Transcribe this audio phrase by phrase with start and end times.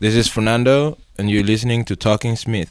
[0.00, 2.70] This is Fernando, and you're listening to Talking Schmidt.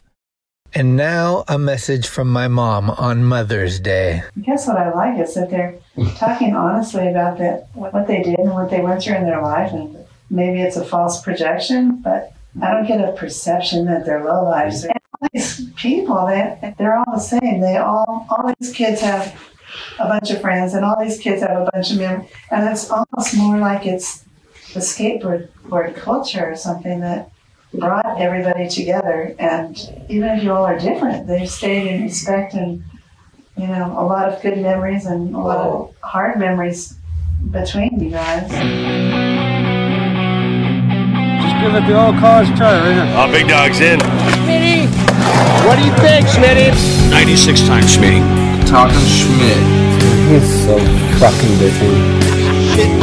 [0.74, 4.24] And now a message from my mom on Mother's Day.
[4.36, 5.76] I guess what I like is that they're
[6.18, 9.72] talking honestly about that what they did and what they went through in their life,
[9.72, 9.96] and
[10.30, 14.84] maybe it's a false projection, but I don't get a perception that they're low lives.
[14.84, 17.62] And all these people, they they're all the same.
[17.62, 19.34] They all all these kids have
[19.98, 22.92] a bunch of friends, and all these kids have a bunch of memories, and it's
[22.92, 24.26] almost more like it's
[24.78, 27.32] the skateboard board culture or something that
[27.74, 29.36] brought everybody together.
[29.40, 29.76] And
[30.08, 32.84] even if you all are different, they've stayed in respect and,
[33.58, 36.96] you know, a lot of good memories and a lot of hard memories
[37.50, 38.44] between you guys.
[41.42, 43.26] Just give it the old college try right now.
[43.26, 44.00] Oh, big dog's in.
[44.00, 44.86] Smitty,
[45.66, 46.70] what do you think, Schmitty?
[47.10, 48.22] 96 times Schmitty.
[48.68, 49.58] Talking Schmidt.
[50.30, 50.78] He's so
[51.18, 52.17] fucking busy.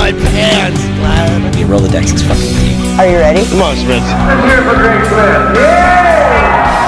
[0.05, 1.57] Shit my pants, lad.
[1.57, 2.77] Your Rolodex is fucking deep.
[2.99, 3.43] Are you ready?
[3.49, 4.03] Come on, Smith.
[4.03, 5.57] Let's hear for Drake Smith.
[5.57, 6.85] Yeah!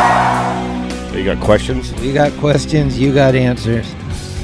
[1.14, 1.94] You got questions?
[2.02, 3.90] We got questions, you got answers.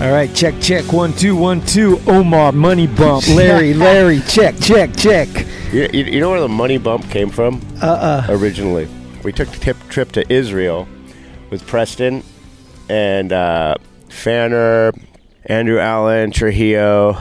[0.01, 0.91] All right, check, check.
[0.91, 2.01] One, two, one, two.
[2.07, 3.29] Omar, money bump.
[3.37, 5.29] Larry, Larry, check, check, check.
[5.71, 7.61] You, you, you know where the money bump came from?
[7.83, 8.89] Uh uh Originally,
[9.23, 10.89] we took a tip, trip to Israel
[11.51, 12.23] with Preston
[12.89, 13.75] and uh,
[14.09, 14.95] Fanner,
[15.45, 17.19] Andrew Allen, Trujillo.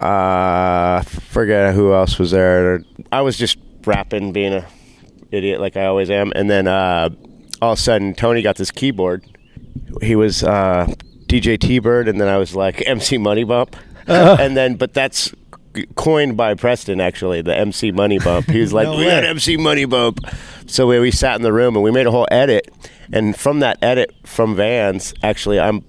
[0.00, 2.82] Uh, forget who else was there.
[3.10, 4.66] I was just rapping, being a
[5.30, 7.10] idiot like I always am, and then uh,
[7.60, 9.24] all of a sudden Tony got this keyboard.
[10.00, 10.92] He was uh,
[11.26, 13.76] DJ T Bird, and then I was like MC Money Bump,
[14.06, 15.32] and then but that's
[15.94, 18.46] coined by Preston actually the MC Money Bump.
[18.46, 19.24] He was like, No "We got.
[19.24, 20.20] MC Money Bump."
[20.66, 22.72] So we, we sat in the room and we made a whole edit,
[23.12, 25.84] and from that edit from Vans, actually, I'm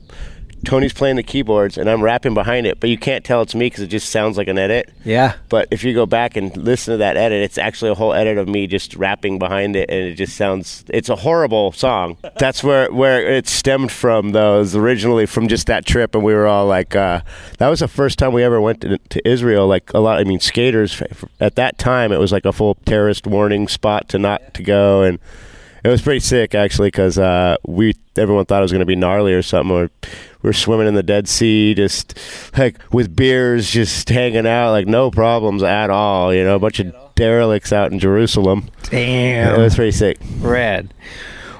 [0.64, 3.68] Tony's playing the keyboards and I'm rapping behind it, but you can't tell it's me
[3.68, 4.90] because it just sounds like an edit.
[5.04, 5.34] Yeah.
[5.50, 8.38] But if you go back and listen to that edit, it's actually a whole edit
[8.38, 10.86] of me just rapping behind it, and it just sounds.
[10.90, 12.18] It's a horrible song.
[12.38, 14.62] That's where where it stemmed from, though.
[14.62, 17.22] Is originally from just that trip, and we were all like, uh,
[17.58, 19.68] that was the first time we ever went to, to Israel.
[19.68, 21.02] Like a lot, I mean, skaters
[21.40, 25.04] at that time, it was like a full terrorist warning spot to not to go,
[25.04, 25.20] and
[25.84, 28.96] it was pretty sick actually because uh, we everyone thought it was going to be
[28.96, 29.76] gnarly or something.
[29.76, 29.90] Or
[30.42, 32.18] we're swimming in the Dead Sea, just
[32.58, 36.34] like with beers, just hanging out, like no problems at all.
[36.34, 38.70] You know, a bunch of derelicts out in Jerusalem.
[38.90, 39.60] Damn.
[39.60, 40.18] It was pretty sick.
[40.40, 40.94] Rad.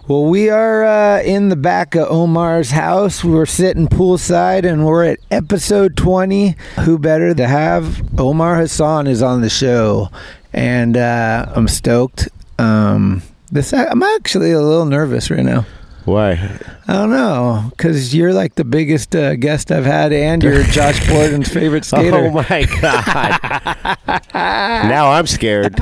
[0.06, 3.24] Well, we are uh, in the back of Omar's house.
[3.24, 6.58] We're sitting poolside and we're at episode 20.
[6.82, 8.20] Who better to have?
[8.20, 10.10] Omar Hassan is on the show.
[10.52, 12.28] And uh, I'm stoked.
[12.60, 15.66] Um, this I'm actually a little nervous right now.
[16.06, 16.60] Why?
[16.88, 21.08] I don't know, because you're like the biggest uh, guest I've had, and you're Josh
[21.08, 22.18] Borden's favorite skater.
[22.18, 23.98] Oh my god!
[24.34, 25.80] now I'm scared.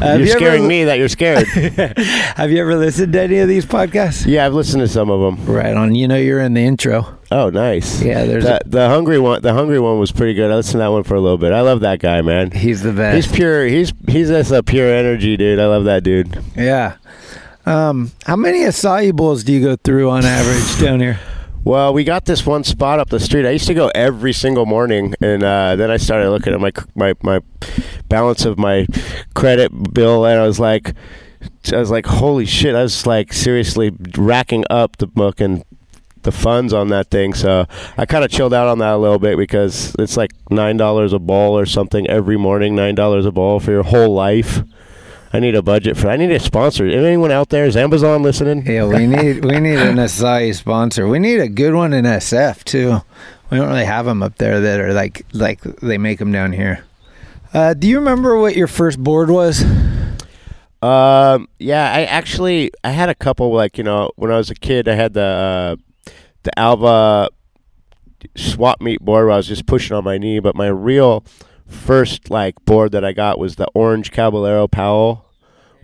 [0.00, 1.46] You're you scaring me that you're scared.
[2.36, 4.26] Have you ever listened to any of these podcasts?
[4.26, 5.46] yeah, I've listened to some of them.
[5.46, 5.94] Right on.
[5.94, 7.16] You know, you're in the intro.
[7.30, 8.02] Oh, nice.
[8.02, 9.42] Yeah, there's the, the hungry one.
[9.42, 10.50] The hungry one was pretty good.
[10.50, 11.52] I listened to that one for a little bit.
[11.52, 12.50] I love that guy, man.
[12.50, 13.26] He's the best.
[13.28, 13.66] He's pure.
[13.66, 15.60] He's he's just a pure energy, dude.
[15.60, 16.42] I love that dude.
[16.56, 16.96] Yeah.
[17.66, 21.18] Um, how many acai bowls do you go through on average down here?
[21.64, 23.44] Well, we got this one spot up the street.
[23.44, 26.70] I used to go every single morning, and uh, then I started looking at my
[26.94, 27.40] my my
[28.08, 28.86] balance of my
[29.34, 30.94] credit bill, and I was like,
[31.72, 32.76] I was like, holy shit!
[32.76, 35.64] I was like seriously racking up the book and
[36.22, 37.34] the funds on that thing.
[37.34, 37.66] So
[37.98, 41.12] I kind of chilled out on that a little bit because it's like nine dollars
[41.12, 42.76] a bowl or something every morning.
[42.76, 44.62] Nine dollars a bowl for your whole life.
[45.32, 46.08] I need a budget for.
[46.08, 46.86] I need a sponsor.
[46.86, 47.64] Anyone out there?
[47.64, 48.64] Is Amazon listening?
[48.66, 51.06] Yeah, we need we need an acai sponsor.
[51.08, 53.00] We need a good one in SF too.
[53.50, 56.52] We don't really have them up there that are like like they make them down
[56.52, 56.84] here.
[57.52, 59.64] Uh, do you remember what your first board was?
[60.82, 64.54] Um, yeah, I actually I had a couple like you know when I was a
[64.54, 67.30] kid I had the uh, the Alva
[68.36, 71.24] swap meet board where I was just pushing on my knee, but my real
[71.66, 75.24] first like board that I got was the orange Caballero Powell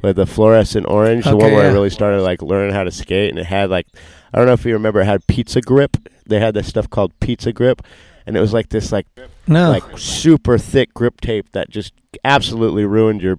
[0.03, 2.91] with the fluorescent orange, the one Okay, where I really started like learning how to
[2.91, 3.87] skate, and it had like
[4.33, 5.97] I don't know if you remember, it had pizza grip.
[6.27, 7.83] They had this stuff called pizza grip,
[8.27, 9.07] and it was like this like
[9.47, 9.71] No.
[9.71, 11.93] like super thick grip tape that just
[12.25, 13.39] absolutely ruined your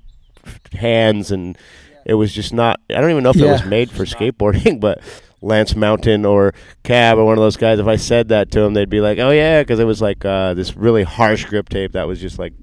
[0.73, 1.57] hands and
[2.05, 5.01] it was just not I don't even know if it was made for skateboarding but
[5.43, 6.53] Lance Mountain or
[6.83, 9.19] Cab or one of those guys if I said that to them they'd be like
[9.19, 12.39] oh yeah because it was like uh, this really harsh grip tape that was just
[12.39, 12.53] like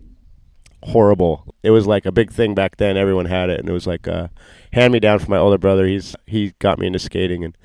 [0.83, 3.87] horrible it was like a big thing back then everyone had it and it was
[3.87, 4.29] like uh,
[4.73, 7.57] hand me down from my older brother he's he got me into skating and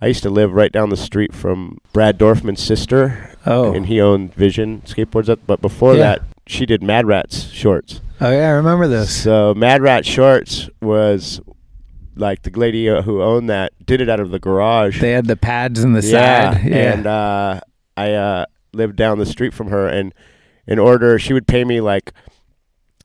[0.00, 3.72] I used to live right down the street from Brad Dorfman's sister Oh.
[3.72, 5.30] and he owned Vision skateboards.
[5.30, 6.00] Up, but before Yeah.
[6.02, 8.02] that, she did Mad Rats shorts.
[8.20, 9.10] Oh yeah, I remember those.
[9.10, 11.40] So Mad Rat Shorts was
[12.16, 15.00] like the lady who owned that did it out of the garage.
[15.00, 16.64] They had the pads in the yeah, side.
[16.64, 16.92] Yeah.
[16.92, 17.60] and uh,
[17.96, 20.14] I uh, lived down the street from her, and
[20.66, 22.12] in order, she would pay me like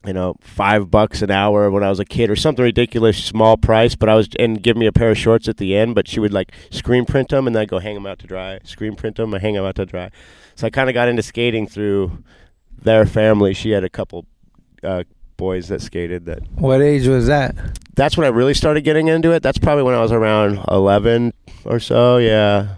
[0.06, 3.58] you know five bucks an hour when I was a kid or something ridiculous small
[3.58, 3.96] price.
[3.96, 5.96] But I was and give me a pair of shorts at the end.
[5.96, 8.28] But she would like screen print them and then I'd go hang them out to
[8.28, 8.60] dry.
[8.64, 10.12] Screen print them and hang them out to dry.
[10.56, 12.24] So I kind of got into skating through
[12.82, 13.54] their family.
[13.54, 14.26] She had a couple
[14.84, 15.04] uh,
[15.40, 17.56] boys that skated that what age was that?
[18.00, 19.44] That's when I really started getting into it.
[19.44, 21.34] That's probably when I was around 11
[21.66, 22.16] or so.
[22.18, 22.76] Yeah.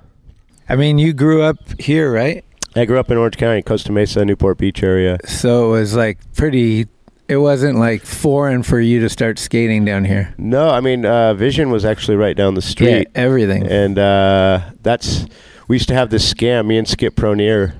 [0.67, 2.43] I mean, you grew up here, right?
[2.75, 5.19] I grew up in Orange County, Costa Mesa, Newport Beach area.
[5.25, 6.87] So it was like pretty.
[7.27, 10.33] It wasn't like foreign for you to start skating down here.
[10.39, 12.89] No, I mean, uh, Vision was actually right down the street.
[12.89, 13.67] Yeah, everything.
[13.67, 15.27] And uh, that's,
[15.67, 17.75] we used to have this scam, me and Skip Pronier.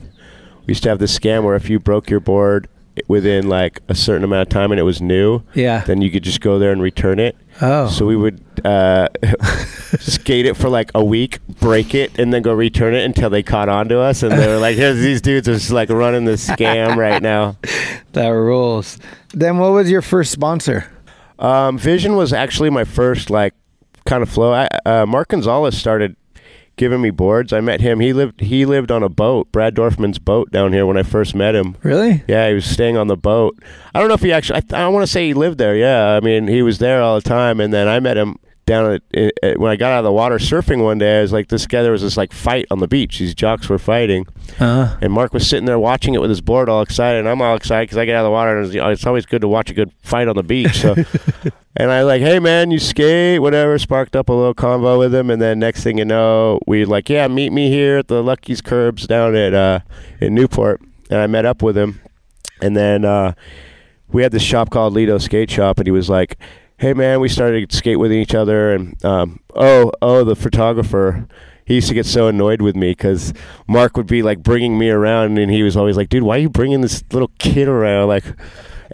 [0.68, 2.70] We used to have this scam where if you broke your board
[3.08, 5.82] within like a certain amount of time and it was new, yeah.
[5.82, 7.36] then you could just go there and return it.
[7.62, 7.88] Oh.
[7.90, 9.08] So we would uh,
[10.00, 13.44] skate it for like a week, break it, and then go return it until they
[13.44, 14.24] caught on to us.
[14.24, 17.58] And they were like, "Here's these dudes are just like running this scam right now."
[18.14, 18.98] that rules.
[19.34, 20.92] Then what was your first sponsor?
[21.40, 23.54] Um, Vision was actually my first like
[24.06, 24.54] kind of flow.
[24.54, 26.16] I, uh, Mark Gonzalez started
[26.76, 27.54] giving me boards.
[27.54, 28.00] I met him.
[28.00, 31.36] He lived he lived on a boat, Brad Dorfman's boat down here when I first
[31.36, 31.76] met him.
[31.84, 32.24] Really?
[32.28, 33.58] Yeah, he was staying on the boat.
[33.94, 34.64] I don't know if he actually.
[34.72, 35.76] I, I want to say he lived there.
[35.76, 37.60] Yeah, I mean he was there all the time.
[37.60, 40.38] And then I met him down at, at when I got out of the water
[40.38, 41.20] surfing one day.
[41.20, 41.82] I was like, this guy.
[41.84, 43.20] There was this like fight on the beach.
[43.20, 44.28] These jocks were fighting,
[44.60, 47.20] Uh, and Mark was sitting there watching it with his board, all excited.
[47.20, 48.90] And I'm all excited because I get out of the water, and it's, you know,
[48.90, 50.76] it's always good to watch a good fight on the beach.
[50.78, 50.96] So.
[51.78, 53.80] And I like, hey man, you skate, whatever.
[53.80, 57.08] Sparked up a little convo with him, and then next thing you know, we like,
[57.08, 59.80] yeah, meet me here at the Lucky's Curbs down at uh,
[60.20, 62.02] in Newport, and I met up with him,
[62.62, 63.34] and then uh,
[64.10, 66.38] we had this shop called Lido Skate Shop, and he was like,
[66.82, 71.28] hey man, we started skate with each other, and um, oh oh, the photographer.
[71.64, 73.34] He used to get so annoyed with me because
[73.68, 76.40] Mark would be like bringing me around, and he was always like, "Dude, why are
[76.40, 78.26] you bringing this little kid around?" Like,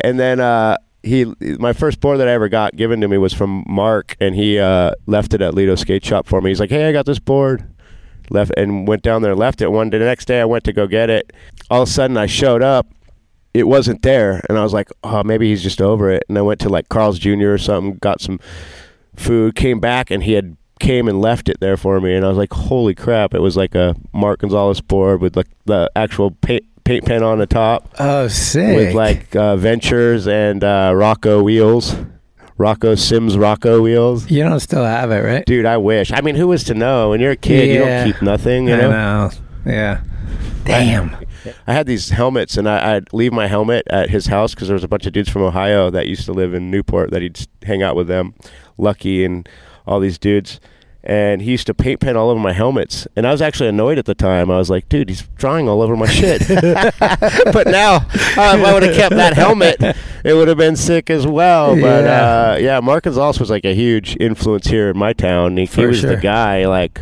[0.01, 3.33] and then uh, he my first board that I ever got given to me was
[3.33, 6.51] from Mark, and he uh, left it at Lido Skate Shop for me.
[6.51, 7.65] He's like, "Hey, I got this board."
[8.29, 9.71] Left and went down there, left it.
[9.71, 11.31] One the next day, I went to go get it.
[11.71, 12.85] All of a sudden, I showed up.
[13.57, 16.41] It wasn't there, and I was like, "Oh, maybe he's just over it." And I
[16.41, 17.53] went to like Carl's Jr.
[17.53, 18.39] or something, got some
[19.15, 22.13] food, came back, and he had came and left it there for me.
[22.13, 25.47] And I was like, "Holy crap!" It was like a Mark Gonzalez board with like
[25.65, 28.75] the actual paint paint pen on the top oh, sick.
[28.75, 31.95] with like uh, Ventures and uh, Rocco wheels,
[32.57, 34.29] Rocco Sims Rocco wheels.
[34.31, 35.45] you don't still have it, right?
[35.45, 36.11] Dude, I wish.
[36.13, 37.09] I mean, who was to know?
[37.09, 38.67] When you're a kid, you don't keep nothing.
[38.67, 38.91] You I know.
[38.91, 39.31] know.
[39.65, 40.01] Yeah.
[40.63, 41.15] Damn.
[41.15, 41.26] I
[41.67, 44.83] had these helmets, and I, I'd leave my helmet at his house because there was
[44.83, 47.83] a bunch of dudes from Ohio that used to live in Newport that he'd hang
[47.83, 48.33] out with them,
[48.77, 49.47] Lucky and
[49.85, 50.59] all these dudes.
[51.03, 53.97] And he used to paint pen all over my helmets, and I was actually annoyed
[53.97, 54.51] at the time.
[54.51, 58.73] I was like, "Dude, he's drawing all over my shit." but now, uh, if I
[58.73, 61.75] would have kept that helmet, it would have been sick as well.
[61.75, 62.51] But Yeah.
[62.55, 65.55] uh, yeah, Mark Gonzalez was like a huge influence here in my town.
[65.55, 66.13] He, he was sure.
[66.13, 67.01] the guy, like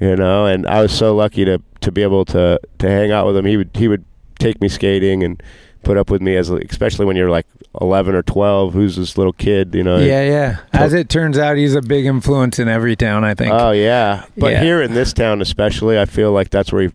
[0.00, 3.26] you know and i was so lucky to to be able to to hang out
[3.26, 4.04] with him he would he would
[4.38, 5.42] take me skating and
[5.84, 7.46] put up with me as especially when you're like
[7.80, 10.56] 11 or 12 who's this little kid you know Yeah, yeah.
[10.72, 13.52] As it turns out, he's a big influence in every town, I think.
[13.52, 14.62] oh yeah but Yeah.
[14.62, 16.90] here in this town especially i feel like that's where he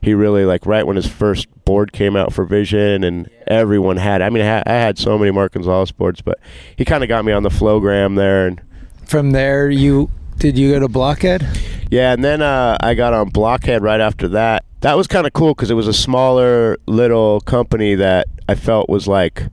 [0.00, 4.20] he really like right when his first board came out for vision and everyone had
[4.22, 6.40] i mean i had, I had so many mark gonzalez boards but
[6.76, 8.60] he kind of got me on the flowgram there and
[9.06, 10.10] From there, you
[10.42, 11.46] did you go to Blockhead?
[11.88, 14.64] Yeah, and then uh, I got on Blockhead right after that.
[14.80, 18.88] That was kind of cool because it was a smaller little company that I felt
[18.88, 19.44] was like,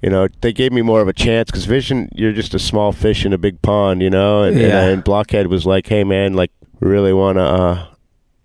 [0.00, 2.92] you know, they gave me more of a chance because Vision, you're just a small
[2.92, 4.84] fish in a big pond, you know, and, Yeah.
[4.84, 7.86] and, Blockhead was like, hey man, like we really want to uh,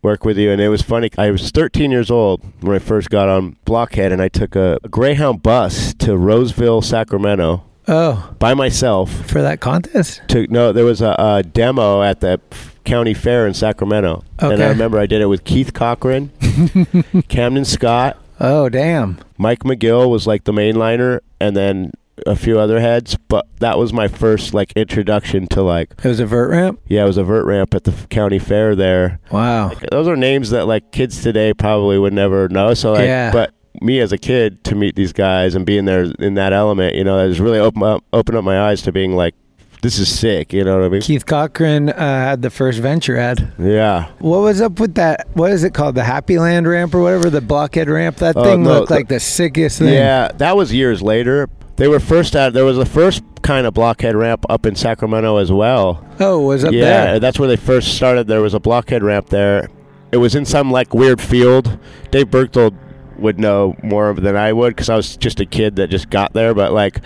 [0.01, 0.49] work with you.
[0.49, 1.11] And it was funny.
[1.15, 4.79] I was 13 years old when I first got on Blockhead, and I took a,
[4.83, 10.21] a Greyhound bus to Roseville, Sacramento Oh, by myself for that contest?
[10.29, 12.39] to no there was a, a demo at the
[12.85, 16.29] county fair in sacramento and i remember i did it with keith cochran
[17.29, 19.19] camden scott Oh, damn.
[19.37, 21.91] mike mcgill was like the mainliner and then
[22.27, 26.19] a few other heads but that was my first like introduction to like It was
[26.19, 26.79] a vert ramp?
[26.87, 29.71] yeah it was a vert ramp at the county fair there Wow.
[29.91, 33.31] those are names that like kids today probably would never know so like Yeah.
[33.31, 36.95] but me as a kid to meet these guys and being there in that element
[36.95, 39.35] you know has really opened up opened up my eyes to being like
[39.81, 40.53] this is sick.
[40.53, 41.01] You know what I mean?
[41.01, 43.51] Keith Cochran uh, had the first venture ad.
[43.59, 44.07] Yeah.
[44.19, 45.27] What was up with that?
[45.33, 45.95] What is it called?
[45.95, 47.29] The Happy Land ramp or whatever?
[47.29, 48.15] The blockhead ramp?
[48.17, 49.93] That Oh, thing no, looked the- like the sickest thing.
[49.93, 51.49] Yeah, that was years later.
[51.75, 55.35] They were first at there was a first kind of blockhead ramp up in Sacramento
[55.35, 56.01] as well.
[56.21, 57.19] Oh, was up yeah, there.
[57.19, 58.27] that's where they first started.
[58.27, 59.67] There was a blockhead ramp there.
[60.13, 61.77] It was in some like weird field.
[62.09, 62.77] Dave Bergthold
[63.17, 66.09] would know more of than I would because I was just a kid that just
[66.09, 66.53] got there.
[66.53, 67.01] But like,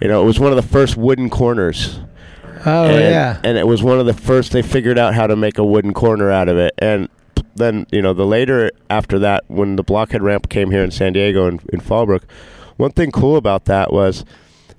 [0.00, 2.00] you know, it was one of the first wooden corners.
[2.66, 3.40] Oh, and, yeah.
[3.42, 5.94] and it was one of the first they figured out how to make a wooden
[5.94, 6.74] corner out of it.
[6.78, 7.08] And
[7.56, 11.12] then you know the later after that, when the blockhead ramp came here in San
[11.12, 12.22] Diego and in Fallbrook,
[12.76, 14.24] one thing cool about that was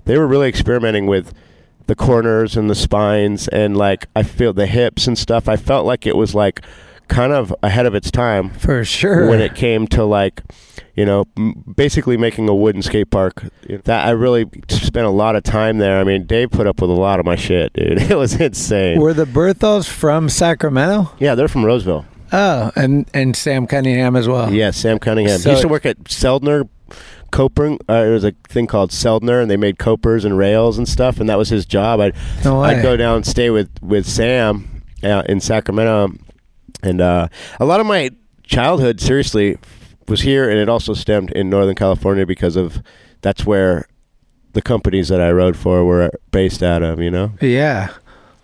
[0.04, 1.32] they were really experimenting with
[1.86, 5.48] the corners and the spines and like I feel the hips and stuff.
[5.48, 6.60] I felt like it was like
[7.08, 9.28] kind of ahead of its time For sure.
[9.28, 10.42] when it came to like
[10.94, 13.44] you know m- basically making a wooden skate park
[13.84, 16.90] that i really spent a lot of time there i mean dave put up with
[16.90, 21.10] a lot of my shit dude it was insane Were the Bergtholds from Sacramento?
[21.18, 22.04] yeah they're from roseville
[22.34, 24.50] Oh, and and Sam Cunningham as well.
[24.52, 26.66] yeah sam cunningham So- he used to work at seldner
[27.30, 30.86] copering uh, there was a thing called seldner and they made copers and rails and
[30.88, 32.62] stuff and that was his job i'd, No.
[32.62, 36.12] I'd go down and stay with with sam uh, in sacramento
[36.82, 37.28] and uh,
[37.60, 38.10] a lot of my
[38.44, 39.56] childhood seriously
[40.08, 42.82] was here and it also stemmed in northern california because of
[43.22, 43.86] that's where
[44.52, 47.90] the companies that i rode for were based out of you know Yeah.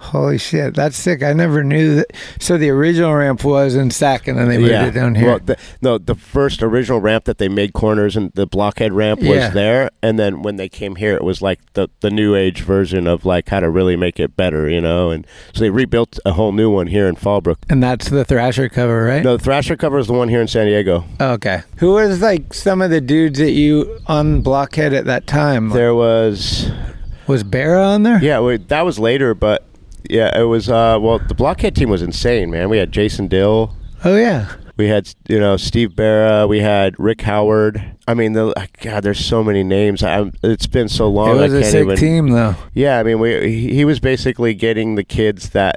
[0.00, 1.24] Holy shit, that's sick.
[1.24, 2.06] I never knew that.
[2.38, 5.26] So the original ramp was in Sac, and then they moved it down here.
[5.26, 9.18] Well, the, no, the first original ramp that they made corners and the blockhead ramp
[9.20, 9.50] was Yeah.
[9.50, 13.08] there, and then when they came here, it was like the the new age version
[13.08, 15.10] of like how to really make it better, you know.
[15.10, 17.56] And so they rebuilt a whole new one here in Fallbrook.
[17.68, 19.24] and that's the Thrasher cover, right?
[19.24, 21.04] No, the Thrasher cover is the one here in San Diego.
[21.20, 21.62] Okay.
[21.78, 25.70] Who was like some of the dudes that you on Blockhead at that time?
[25.70, 26.70] There was,
[27.26, 28.22] was Berra on there?
[28.22, 29.64] yeah, wait, that was later, but
[30.08, 30.68] yeah, it was.
[30.68, 32.68] Uh, well, the blockhead team was insane, man.
[32.68, 33.74] We had Jason Dill.
[34.04, 34.52] Oh yeah.
[34.76, 36.48] We had you know Steve Berra.
[36.48, 37.82] We had Rick Howard.
[38.06, 40.02] I mean, the God, there's so many names.
[40.04, 41.30] I, it's been so long.
[41.30, 41.96] it was I a sick even.
[41.96, 42.54] team though.
[42.74, 45.76] Yeah, I mean, we he he was basically getting the kids that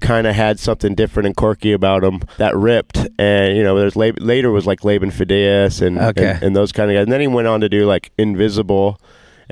[0.00, 2.98] kind of had something different and quirky about them that ripped.
[3.16, 6.30] And you know, there's later was like Laban Pheidias and, Okay.
[6.32, 7.04] and and those kind of guys.
[7.04, 9.00] And then he went on to do like Invisible.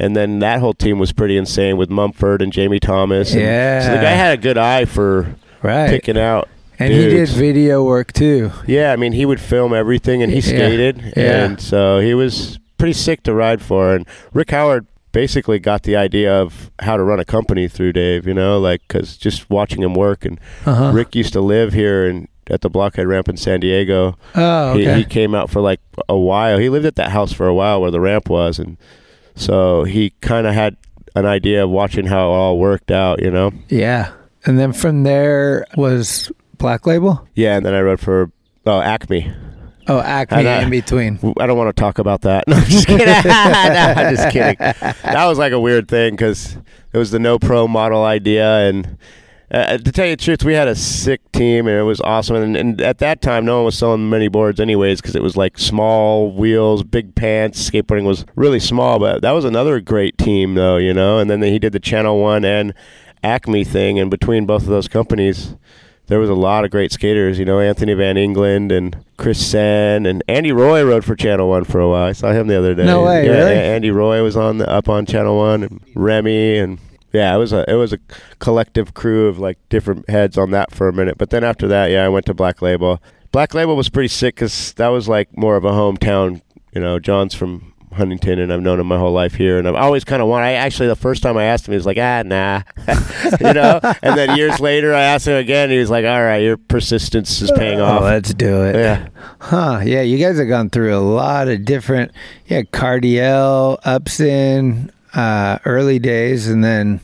[0.01, 3.33] And then that whole team was pretty insane with Mumford and Jamie Thomas.
[3.33, 3.83] And Yeah.
[3.83, 5.91] So the guy had a good eye for Right.
[5.91, 6.49] picking out.
[6.79, 8.51] and he did video work too.
[8.67, 11.45] Yeah, I mean, he would film everything, and he skated, Yeah.
[11.45, 13.95] and so he was pretty sick to ride for.
[13.95, 18.27] And Rick Howard basically got the idea of how to run a company through Dave,
[18.27, 20.25] you know, like because just watching him work.
[20.25, 20.93] And Uh-huh.
[20.95, 24.17] Rick used to live here and at the Blockhead Ramp in San Diego.
[24.35, 26.57] Oh, He, he came out for like a while.
[26.59, 28.79] He lived at that house for a while where the ramp was, and
[29.41, 30.77] so he kind of had
[31.17, 33.53] an idea of watching how it all worked out, you know.
[33.69, 34.13] yeah.
[34.47, 37.27] And then from there was Black Label.
[37.35, 38.31] Yeah, and then I rode for
[38.67, 39.31] oh Acme.
[39.87, 41.19] Oh, Acme I- in between.
[41.39, 42.45] I don't want to talk about that.
[42.49, 43.07] No, I'm just kidding.
[43.25, 44.57] no, I'm just kidding.
[44.59, 46.57] That was like a weird thing because
[46.93, 48.97] it was the no pro model idea, and
[49.51, 52.37] uh, to tell you the truth, we had a sick team and it was awesome.
[52.37, 55.37] And, and at that time, no one was selling many boards anyways because it was
[55.37, 57.69] like small wheels, big pants.
[57.69, 61.19] Skateboarding was really small, but that was another great team though, you know.
[61.19, 62.75] And then he did the Channel One and
[63.23, 65.55] Acme thing, and between both of those companies
[66.11, 70.07] there was a lot of great skaters, you know, Anthony Van Engelen and Chris Senn
[70.07, 72.09] and Andy Roy rode for Channel One for a while.
[72.09, 72.85] I saw him the other day.
[72.85, 73.53] No way, yeah, really?
[73.53, 76.79] yeah, Andy Roy was on the, up on Channel One and Remy and
[77.13, 77.99] yeah, it was a it was a
[78.39, 81.19] collective crew of like different heads on that for a minute.
[81.19, 83.01] But then after that, yeah, I went to Black Label.
[83.33, 86.41] Black Label was pretty sick because that was like more of a hometown.
[86.73, 89.75] You know, John's from Huntington, and I've known him my whole life here, and I've
[89.75, 90.47] always kind of wanted.
[90.47, 92.63] I actually the first time I asked him, he was like, ah, nah,
[93.41, 93.81] you know.
[94.03, 96.57] And then years later, I asked him again, and he was like, all right, your
[96.57, 98.03] persistence is paying Oh, off.
[98.03, 98.77] let's do it.
[98.77, 99.09] Yeah.
[99.41, 99.81] Huh.
[99.85, 102.13] Yeah, you guys have gone through a lot of different
[102.47, 107.01] yeah, Cardiel, Upson, uh, early days and then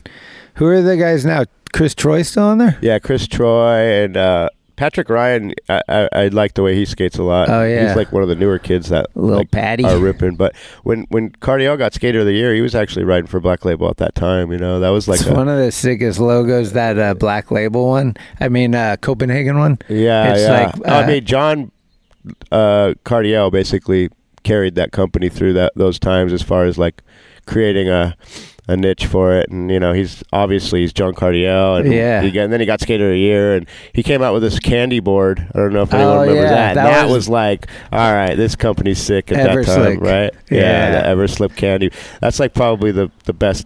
[0.55, 1.45] who are the guys now?
[1.73, 2.77] Chris Troy still on there?
[2.81, 5.53] Yeah, Chris Troy and uh, Patrick Ryan.
[5.67, 7.49] I, I, I like the way he skates a lot.
[7.49, 7.87] Oh, yeah.
[7.87, 9.83] he's like one of the newer kids that Little like, Patty.
[9.83, 10.35] are ripping.
[10.35, 13.65] But when when Cardiel got Skater of the Year, he was actually riding for Black
[13.65, 14.51] Label at that time.
[14.51, 17.87] You know, that was like a, one of the sickest logos, that uh, black label
[17.87, 18.15] one.
[18.39, 19.79] I mean, uh, Copenhagen one.
[19.89, 20.65] Yeah, It's yeah.
[20.65, 21.71] like, I uh, mean, John
[22.51, 24.09] uh, Cardiel basically
[24.43, 27.03] carried that company through that those times as far as like
[27.47, 28.15] creating a
[28.69, 32.21] a niche for it, and you know he's obviously he's John Cardiel, and Yeah.
[32.21, 34.59] he and then he got Skater of the Year, and he came out with this
[34.59, 35.47] candy board.
[35.55, 36.69] I don't know if anyone Oh, remembers yeah, that.
[36.71, 40.31] And that that was- was, like, all right, this company's sick at that time, right?
[40.51, 41.01] Yeah.
[41.01, 41.91] the Everslip candy.
[42.19, 43.65] That's like probably the the best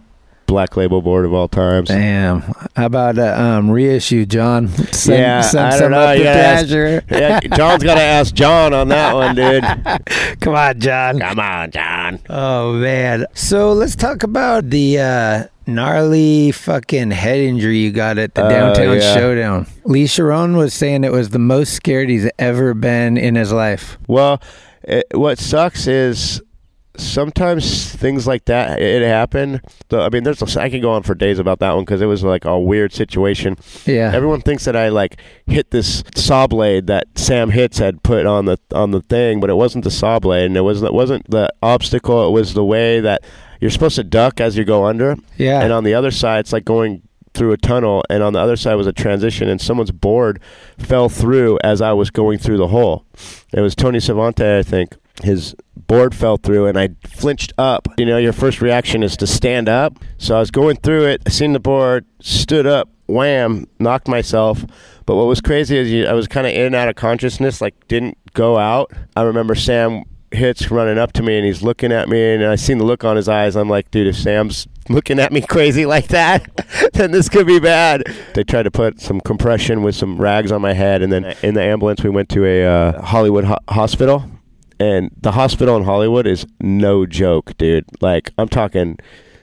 [0.52, 1.88] black label board of all times.
[1.88, 2.42] Damn.
[2.76, 4.68] How about uh, um, reissue, John?
[4.92, 6.12] Send, yeah, send I don't know.
[6.12, 6.68] You ask-
[7.10, 9.64] yeah, John's got to ask John on that one, dude.
[10.40, 11.18] Come on, John.
[11.20, 12.20] Come on, John.
[12.28, 13.24] Oh man.
[13.34, 18.48] So let's talk about the uh, gnarly fucking head injury you got at the Oh,
[18.50, 19.14] downtown yeah.
[19.14, 19.66] showdown.
[19.84, 23.96] Lee Sharon was saying it was the most scared he's ever been in his life.
[24.06, 24.42] Well,
[24.82, 26.42] it, what sucks is
[27.02, 29.60] sometimes things like that it happened.
[29.90, 32.00] So, I mean, there's a, I can go on for days about that one because
[32.00, 33.56] it was like a weird situation.
[33.84, 34.10] Yeah.
[34.14, 38.46] Everyone thinks that I like hit this saw blade that Sam Hitz had put on
[38.46, 41.30] the on the thing, but it wasn't the saw blade, and it wasn't it wasn't
[41.30, 42.26] the obstacle.
[42.28, 43.22] It was the way that
[43.60, 45.16] you're supposed to duck as you go under.
[45.36, 45.62] Yeah.
[45.62, 47.02] And on the other side, it's like going
[47.34, 50.40] through a tunnel, and on the other side was a transition, and someone's board
[50.78, 53.06] fell through as I was going through the hole.
[53.52, 54.96] It was Tony Savante, I think.
[55.22, 55.54] His
[55.92, 57.86] board fell through, and I flinched up.
[57.98, 59.98] You know, your first reaction is to stand up.
[60.16, 64.64] So I was going through it, I seen the board, stood up, wham, knocked myself.
[65.04, 67.74] But what was crazy is I was kind of in and out of consciousness, like
[67.88, 68.90] didn't go out.
[69.16, 72.56] I remember Sam Hitz running up to me and he's looking at me and I
[72.56, 73.54] seen the look on his eyes.
[73.54, 76.48] I'm like, dude, if Sam's looking at me crazy like that,
[76.94, 78.04] then this could be bad.
[78.32, 81.52] They tried to put some compression with some rags on my head and then in
[81.52, 84.24] the ambulance we went to a uh, Hollywood ho- hospital.
[84.82, 87.84] And the hospital in Hollywood is no joke, dude.
[88.00, 88.98] Like I'm talking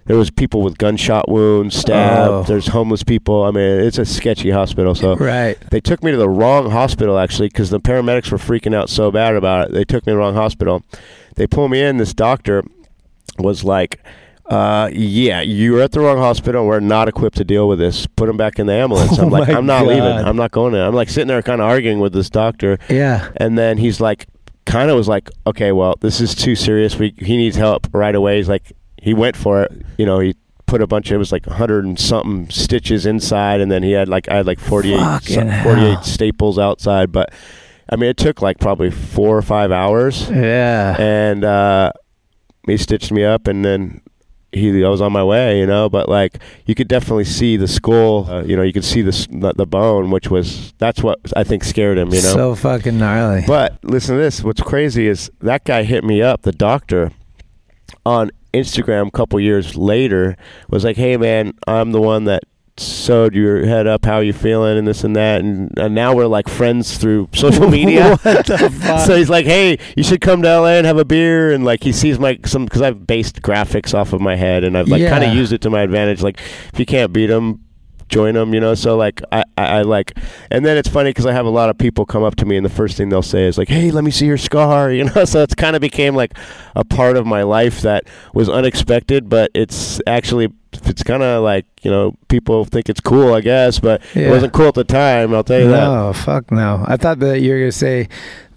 [0.06, 2.32] there was people with gunshot wounds, stabbed.
[2.32, 2.44] Oh.
[2.44, 3.44] There's homeless people.
[3.44, 4.96] I mean, it's a sketchy hospital.
[4.96, 5.56] So Right.
[5.72, 9.12] they took me to the wrong hospital actually because the paramedics were freaking out so
[9.12, 9.74] bad about it.
[9.74, 10.84] They took me to the wrong hospital.
[11.36, 11.98] They pulled me in.
[11.98, 12.64] This doctor
[13.38, 14.04] was like,
[14.50, 16.66] uh, "Yeah, you were at the wrong hospital.
[16.66, 18.08] We're not equipped to deal with this.
[18.08, 20.04] Put him back in the ambulance." Oh I'm like, "I'm not leaving.
[20.04, 20.82] I'm not going in.
[20.82, 23.30] I'm like sitting there kind of arguing with this doctor, Yeah.
[23.38, 24.26] and then he's like,
[24.70, 26.96] kind of was like, "Okay, well, this is too serious.
[26.98, 28.72] We he needs help right away." He's like,
[29.02, 29.72] he went for it.
[29.98, 30.36] You know, he
[30.66, 33.92] put a bunch of it was like 100 and something stitches inside and then he
[33.92, 37.34] had like I had like 48 some- 48 staples outside but
[37.92, 40.96] I mean it took like probably 4 or 5 hours Yeah.
[41.02, 41.92] and uh
[42.68, 44.02] he stitched me up and then
[44.52, 47.68] he I was on my way, you know, but like you could definitely see the
[47.68, 51.20] skull, uh, you know, you could see the, the the bone which was that's what
[51.36, 52.34] I think scared him, you know.
[52.34, 53.44] So fucking gnarly.
[53.46, 54.44] But listen to this.
[54.44, 57.12] What's crazy is that guy hit me up, the doctor,
[58.06, 60.36] on Instagram a couple years later,
[60.70, 62.44] was like, hey, man, I'm the one that
[62.80, 64.06] sewed your head up.
[64.06, 64.78] How you feeling?
[64.78, 65.42] And this and that.
[65.42, 68.18] And, and now we're like friends through social media.
[68.24, 69.06] What the fuck?
[69.06, 71.52] so he's like, hey, you should come to LA and have a beer.
[71.52, 74.78] And like he sees my, some, because I've based graphics off of my head and
[74.78, 76.22] I've like kind of used it to my advantage.
[76.22, 76.40] Like
[76.74, 77.64] if you can't beat him,
[78.10, 78.76] join them, you know.
[78.76, 80.18] So like I, I, I like,
[80.52, 82.58] and then it's funny because I have a lot of people come up to me
[82.58, 85.06] and the first thing they'll say is like, "Hey, let me see your scar," you
[85.06, 85.24] know.
[85.26, 86.38] So it's kind of became like
[86.76, 91.66] a part of my life that was unexpected, but it's actually it's kind of like
[91.82, 95.34] you know people think it's cool, I guess, but it wasn't cool at the time.
[95.34, 95.86] I'll tell you that.
[95.86, 96.84] No, fuck no.
[96.88, 98.08] I thought that you were gonna say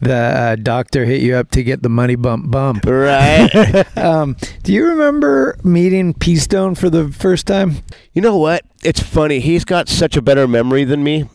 [0.00, 2.84] the uh, doctor hit you up to get the money bump bump.
[2.86, 3.50] Right.
[3.96, 7.76] Um, do you remember meeting P Stone for the first time?
[8.12, 8.64] You know what?
[8.82, 9.38] It's funny.
[9.38, 11.28] He's got such a better memory than me.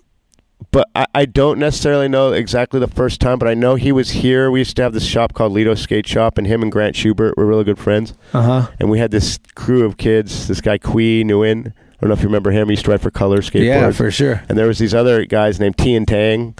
[0.71, 4.09] But I, I don't necessarily know exactly the first time, but I know he was
[4.09, 4.49] here.
[4.49, 7.37] We used to have this shop called Lido Skate Shop, and him and Grant Schubert
[7.37, 8.13] were really good friends.
[8.33, 8.71] Uh huh.
[8.79, 10.47] And we had this crew of kids.
[10.47, 11.67] This guy, Quee Nguyen.
[11.67, 12.67] I don't know if you remember him.
[12.67, 13.65] He used to ride for Color Skateboards.
[13.65, 14.43] Yeah, for sure.
[14.49, 16.55] and there was these other guys named T and Tang,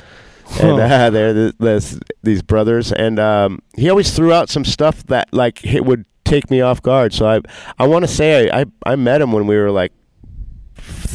[0.59, 2.91] and uh, they're th- this, these brothers.
[2.91, 6.81] And um, he always threw out some stuff that like it would take me off
[6.81, 7.13] guard.
[7.13, 7.41] So I
[7.79, 9.91] I want to say I, I I met him when we were like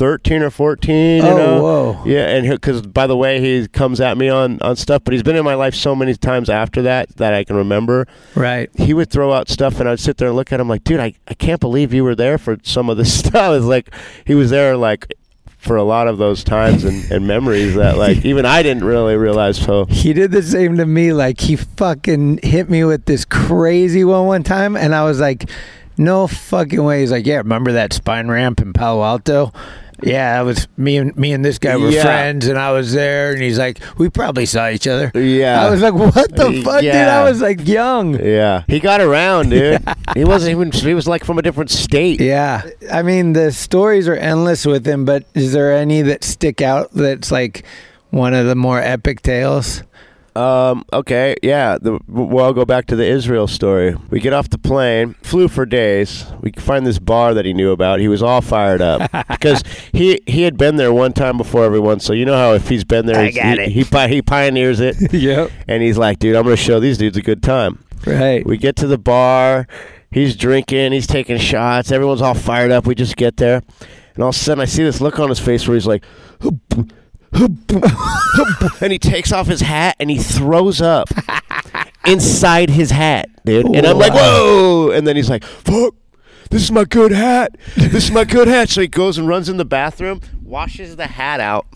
[0.02, 1.22] thirteen or fourteen.
[1.22, 1.62] You Oh, know?
[1.62, 2.02] whoa.
[2.04, 5.22] Yeah, and because by the way, he comes at me on on stuff, but he's
[5.22, 8.68] been in my life so many times after that that I can remember Right.
[8.74, 10.98] he would throw out stuff and I'd sit there and look at him like, dude,
[10.98, 13.54] I, I can't believe you were there for some of this stuff.
[13.54, 13.94] It's like
[14.26, 15.06] he was there like
[15.58, 19.14] for a lot of those times and, and memories that like even I didn't really
[19.16, 19.56] realize.
[19.56, 21.12] So He did the same to me.
[21.12, 25.48] Like he fucking hit me with this crazy one one time, and I was like,
[25.96, 29.52] "No fucking way." He's like, "Yeah, remember that spine ramp in Palo Alto?"
[30.02, 32.02] Yeah, I was me and me and this guy were Yeah.
[32.02, 35.70] friends, and I was there, and he's like, "We probably saw each other." yeah, I
[35.70, 38.18] was like, "What the fuck, dude?" I was like young.
[38.22, 39.82] yeah, he got around, dude.
[40.14, 40.72] He wasn't even.
[40.72, 42.20] He was like from a different state.
[42.20, 42.62] Yeah,
[42.92, 46.90] I mean the stories are endless with him, but is there any that stick out
[46.92, 47.64] that's like
[48.10, 49.82] one of the more epic tales?
[50.34, 50.84] Um.
[50.92, 51.36] Okay.
[51.42, 51.76] Yeah.
[51.80, 53.94] The, well, I'll go back to the Israel story.
[54.10, 56.24] We get off the plane, flew for days.
[56.40, 58.00] We find this bar that he knew about.
[58.00, 62.00] He was all fired up because he he had been there one time before everyone.
[62.00, 64.08] So you know how if he's been there, I he's- got he, it.
[64.08, 65.50] He, he pioneers it, Yep.
[65.68, 67.84] and he's like, dude, I'm gonna show these dudes a good time.
[68.06, 68.44] Right.
[68.46, 69.66] We get to the bar.
[70.10, 70.92] He's drinking.
[70.92, 71.92] He's taking shots.
[71.92, 72.86] Everyone's all fired up.
[72.86, 73.62] We just get there,
[74.14, 76.04] and all of a sudden I see this look on his face where he's like,
[77.32, 81.08] and he takes off his hat and he throws up
[82.06, 83.66] inside his hat, dude.
[83.74, 84.90] And I'm like, whoa!
[84.90, 85.94] And then he's like, fuck.
[86.50, 87.56] This is my good hat.
[87.76, 88.68] This is my good hat.
[88.68, 90.20] So he goes and runs in the bathroom,
[90.52, 91.66] washes the hat out,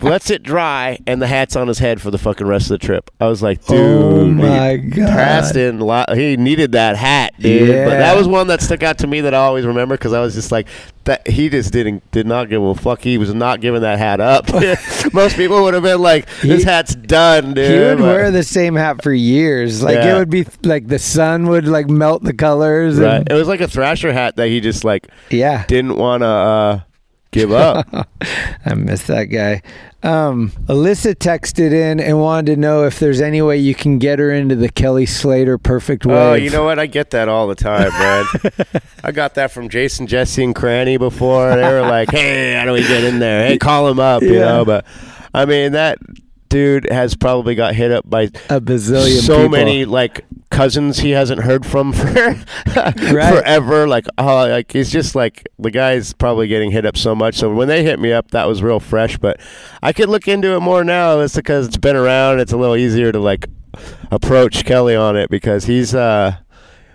[0.00, 2.86] lets it dry, and the hat's on his head for the fucking rest of the
[2.86, 3.10] trip.
[3.20, 5.12] I was like, dude, Oh my he- God.
[5.12, 5.80] Preston,
[6.16, 7.68] he needed that hat, dude.
[7.84, 10.20] But that was one that stuck out to me that I always remember because I
[10.20, 10.68] was just like,
[11.02, 13.00] that he just didn't did not give a fuck.
[13.02, 14.46] He was not giving that hat up.
[15.12, 17.70] Most people would have been like, this He- hat's done, dude.
[17.70, 19.82] He would But- wear the same hat for years.
[19.82, 23.00] Like it would be like the sun would like melt the colors.
[23.00, 23.16] Right.
[23.16, 26.26] And, It was like a Thrasher hat that he just like yeah, didn't want to
[26.26, 26.80] uh,
[27.34, 27.86] give up.
[28.66, 29.60] I miss that guy.
[30.02, 34.18] Um, Alyssa texted in and wanted to know if there's any way you can get
[34.18, 36.16] her into the Kelly Slater perfect wave.
[36.16, 36.78] oh, you know what?
[36.78, 38.26] I get that all the time, man.
[39.04, 41.54] I got that from Jason, Jesse, and Cranny before.
[41.56, 43.46] They were like, "Hey, how do we get in there?
[43.46, 44.40] Hey, call him up," you Yeah.
[44.40, 44.64] know.
[44.66, 44.84] But
[45.32, 45.98] I mean, that
[46.48, 49.48] dude has probably got hit up by a bazillion so people.
[49.50, 52.34] many like cousins he hasn't heard from for
[52.72, 53.88] forever.
[53.88, 57.36] Like, oh, like he's just like the guy's probably getting hit up so much.
[57.36, 59.18] So when they hit me up, that was real fresh.
[59.18, 59.40] But
[59.82, 61.20] I could look into it more now.
[61.20, 62.40] It's because it's been around.
[62.40, 63.48] It's a little easier to like
[64.10, 66.36] approach Kelly on it because he's uh,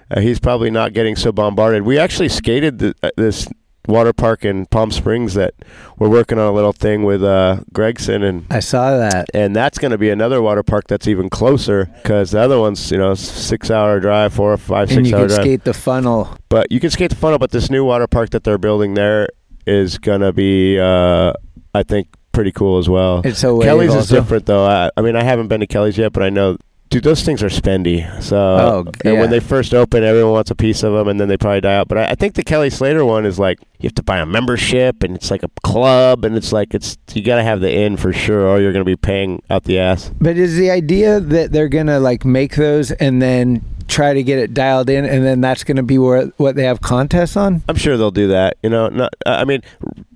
[0.10, 1.84] uh he's probably not getting so bombarded.
[1.84, 3.48] We actually skated th- uh, this
[3.89, 5.54] water park in Palm Springs that
[5.97, 9.28] we're working on a little thing with uh Gregson and I saw that.
[9.34, 12.91] and that's going to be another water park that's even closer because the other one's
[12.91, 15.73] you know six hour drive four or five And six you hour drive skate the
[15.73, 16.38] funnel.
[16.49, 19.28] but you can skate the funnel but this new water park that they're building there
[19.65, 21.34] is going to be uh
[21.75, 25.15] i think pretty cool as well It's wave kelly's is different though I, I mean
[25.15, 26.58] i haven't been to kelly's yet but i know
[26.89, 28.04] Dude, those things are spendy.
[28.23, 29.19] So, Oh, and yeah.
[29.19, 31.75] when they first open, everyone wants a piece of them, and then they probably die
[31.75, 31.88] out.
[31.88, 34.25] But I, I think the Kelly Slater one is like you have to buy a
[34.25, 37.71] membership, and it's like a club, and it's like it's you got to have the
[37.71, 40.10] in for sure, or you're going to be paying out the ass.
[40.19, 44.39] But is the idea that they're gonna like make those and then try to get
[44.39, 47.62] it dialed in, and then that's gonna be where what they have contests on?
[47.69, 48.58] I'm sure they'll do that.
[48.63, 49.13] You know, not.
[49.28, 49.62] I mean,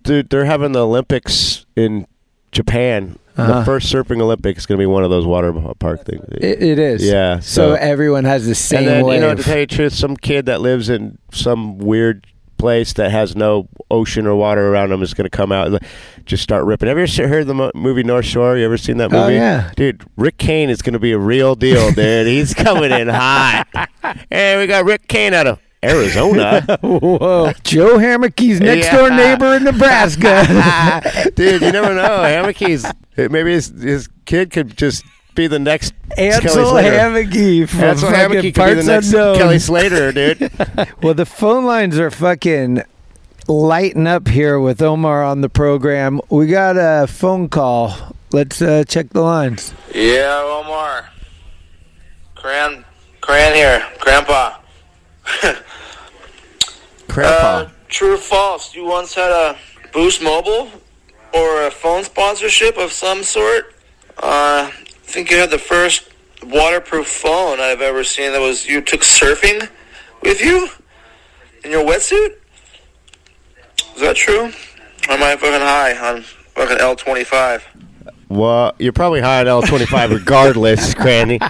[0.01, 2.07] dude, they're having the Olympics in
[2.51, 3.19] Japan.
[3.35, 3.59] Uh-huh.
[3.59, 6.23] The first surfing Olympics is going to be one of those water park things.
[6.31, 7.03] It, it is.
[7.03, 9.21] Yeah, So, so- everyone has the same and then, wave.
[9.21, 12.27] you know, to tell you the truth, some kid that lives in some weird
[12.59, 15.79] place that has no ocean or water around him is going to come out and
[16.25, 16.87] just start ripping.
[16.87, 18.55] Have you ever heard the movie North Shore?
[18.57, 19.33] You ever seen that Oh, movie?
[19.33, 19.71] yeah.
[19.75, 22.27] Dude, Rick Kane is going to be a real deal, dude.
[22.27, 23.65] He's coming in hot.
[24.29, 26.61] Hey, we got Rick Kane out of Arizona.
[26.81, 28.97] Whoa, Joe Hammeke's next Yeah.
[28.97, 31.31] door neighbor in Nebraska.
[31.35, 32.21] Dude, you never know.
[32.23, 32.85] Hammeke's
[33.17, 35.03] maybe his his kid could just
[35.35, 36.91] be the next Kelly Ansel Slater.
[36.97, 39.37] Hammeke from Ansel fucking Hammeke could be the Parts next Unknown.
[39.37, 40.51] Kelly Slater, dude.
[41.01, 42.83] Well, the phone lines are fucking
[43.47, 46.21] lighting up here with Omar on the program.
[46.29, 48.15] We got a phone call.
[48.31, 49.73] Let's uh, check the lines.
[49.93, 51.09] Yeah, Omar.
[52.35, 52.85] Cran,
[53.21, 54.57] Cran here, Grandpa.
[57.07, 57.47] Grandpa.
[57.47, 58.73] Uh, true or false?
[58.75, 59.57] You once had a
[59.91, 60.69] Boost Mobile
[61.33, 63.75] or a phone sponsorship of some sort?
[64.17, 66.09] Uh, I think you had the first
[66.43, 69.69] waterproof phone I've ever seen that was you took surfing
[70.21, 70.69] with you
[71.63, 72.35] in your wetsuit.
[73.95, 74.51] Is that true?
[75.07, 77.65] Or am I fucking high on fucking L twenty five?
[78.29, 81.39] Well, you're probably high on L25 regardless, Cranny.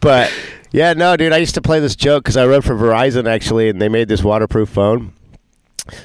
[0.00, 0.32] But
[0.72, 3.68] yeah, no, dude, I used to play this joke because I rode for Verizon actually,
[3.68, 5.12] and they made this waterproof phone.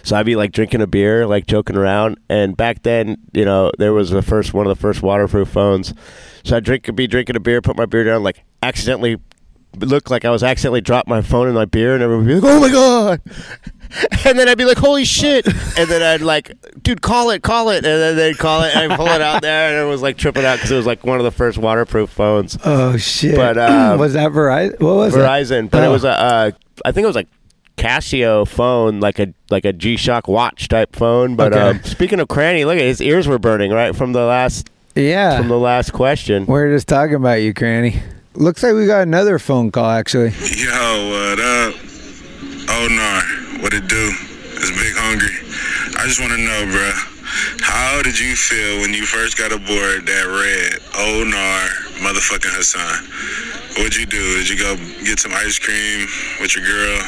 [0.03, 3.71] So I'd be like drinking a beer, like joking around, and back then, you know,
[3.77, 5.93] there was the first one of the first waterproof phones.
[6.43, 9.17] So I'd drink, be drinking a beer, put my beer down, like accidentally
[9.79, 12.39] look like I was accidentally dropped my phone in my beer, and everyone would be
[12.39, 13.21] like, "Oh my god!"
[14.25, 17.69] And then I'd be like, "Holy shit!" And then I'd like, "Dude, call it, call
[17.69, 20.01] it!" And then they'd call it, and I'd pull it out there, and it was
[20.01, 22.57] like tripping out because it was like one of the first waterproof phones.
[22.65, 23.35] Oh shit!
[23.35, 24.79] But, um, was that Verizon?
[24.81, 25.19] What was it?
[25.19, 25.91] Verizon, but it Oh.
[25.91, 26.51] was a, uh,
[26.83, 27.27] I think it was like
[27.77, 31.35] Casio phone, like a like a G Shock watch type phone.
[31.35, 31.61] But Okay.
[31.77, 35.37] um, speaking of cranny, look at his ears were burning right from the last yeah.
[35.37, 36.47] from the last question.
[36.47, 38.01] We're just talking about you, Cranny.
[38.35, 40.35] Looks like we got another phone call actually.
[40.59, 41.71] Yo, what up?
[42.67, 42.91] Oh
[43.63, 44.11] what it do?
[44.59, 45.31] It's Big Hungry.
[45.95, 46.99] I just want to know, bruh,
[47.63, 53.07] how did you feel when you first got aboard that red Omar motherfucking Hassan?
[53.79, 54.19] What'd you do?
[54.43, 54.75] Did you go
[55.07, 56.03] get some ice cream
[56.43, 56.99] with your girl?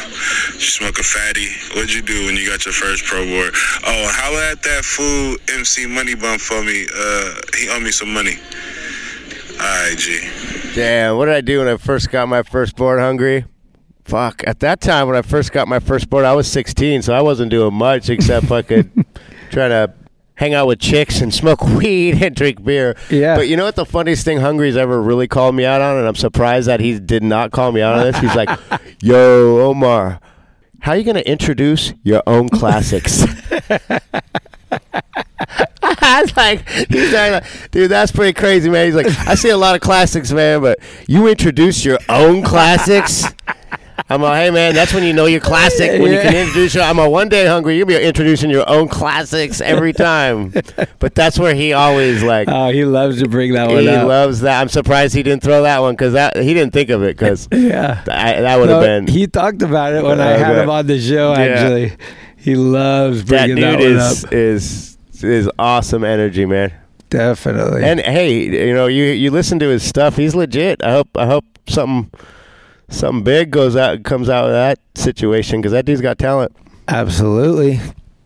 [0.56, 1.52] Did you smoke a fatty?
[1.76, 3.52] What'd you do when you got your first pro board?
[3.84, 6.88] Oh, how at that fool MC Money Bump for me?
[6.88, 8.40] Uh, he owe me some money.
[9.60, 10.30] Alright, G.
[10.76, 13.46] Damn, what did I do when I first got my first board hungry?
[14.08, 14.44] fuck.
[14.48, 17.22] At that time, when I first got my first board, I was 16, so I
[17.22, 19.06] wasn't doing much except fucking
[19.52, 19.94] trying to
[20.36, 22.96] hang out with chicks and smoke weed and drink beer.
[23.10, 23.36] Yeah.
[23.36, 26.08] But you know what the funniest thing Hungry's ever really called me out on, and
[26.08, 28.18] I'm surprised that he did not call me out on this.
[28.18, 28.50] He's like,
[29.02, 30.20] "Yo, Omar,
[30.80, 33.26] how are you gonna introduce your own classics?"
[36.08, 38.86] I was like, he's like, dude, that's pretty crazy, man.
[38.86, 43.24] He's like, I see a lot of classics, man, but you introduce your own classics.
[44.10, 46.00] I'm like, hey, man, that's when you know you're classic.
[46.00, 47.78] When you can introduce your, I'm a one day hungry.
[47.78, 50.54] You'll be introducing your own classics every time.
[51.00, 52.48] but that's where he always like.
[52.50, 53.82] Oh, he loves to bring that one up.
[53.84, 54.08] he up.
[54.08, 54.62] loves that.
[54.62, 57.50] I'm surprised he didn't throw that one because that he didn't think of it because
[57.52, 59.08] yeah, that would have No, been.
[59.08, 61.34] He talked about it when I Uh, had but- him on the show.
[61.34, 61.40] Yeah.
[61.40, 61.98] Actually,
[62.38, 64.32] he loves that bringing dude that, one is up.
[64.32, 64.87] is
[65.24, 66.74] is awesome energy, man.
[67.10, 67.84] Definitely.
[67.84, 70.18] And hey, you know, you you listen to his stuff.
[70.18, 70.84] He's legit.
[70.84, 72.12] I hope I hope something
[72.90, 76.56] something big goes out comes out of that situation because that dude's got talent.
[76.88, 77.80] Absolutely.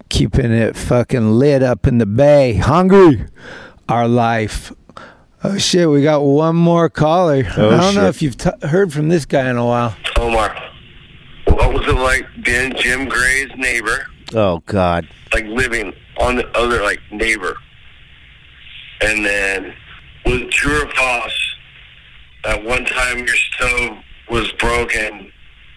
[0.10, 2.56] Keeping it fucking lit up in the bay.
[2.56, 3.26] Hungry.
[3.88, 4.72] Our life.
[5.44, 7.44] Oh shit, we got one more caller.
[7.58, 9.96] Oh, I don't know if you've t- heard from this guy in a while.
[10.18, 10.56] Omar,
[11.48, 15.08] what was it like being Jim Gray's neighbor, Oh God.
[15.34, 17.58] like living on the other like neighbor,
[19.02, 19.74] and then
[20.26, 21.56] with it true or false
[22.44, 23.98] that one time your stove
[24.30, 25.32] was broken,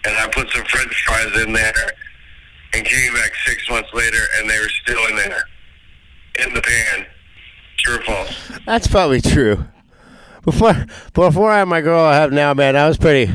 [0.04, 1.72] and I put some French fries in there,
[2.74, 5.44] and came back six months later, and they were still in there,
[6.46, 7.06] in the pan.
[7.78, 8.52] True or false?
[8.66, 9.64] That's probably true.
[10.44, 13.32] Before before I had my girl I have now, man, I was pretty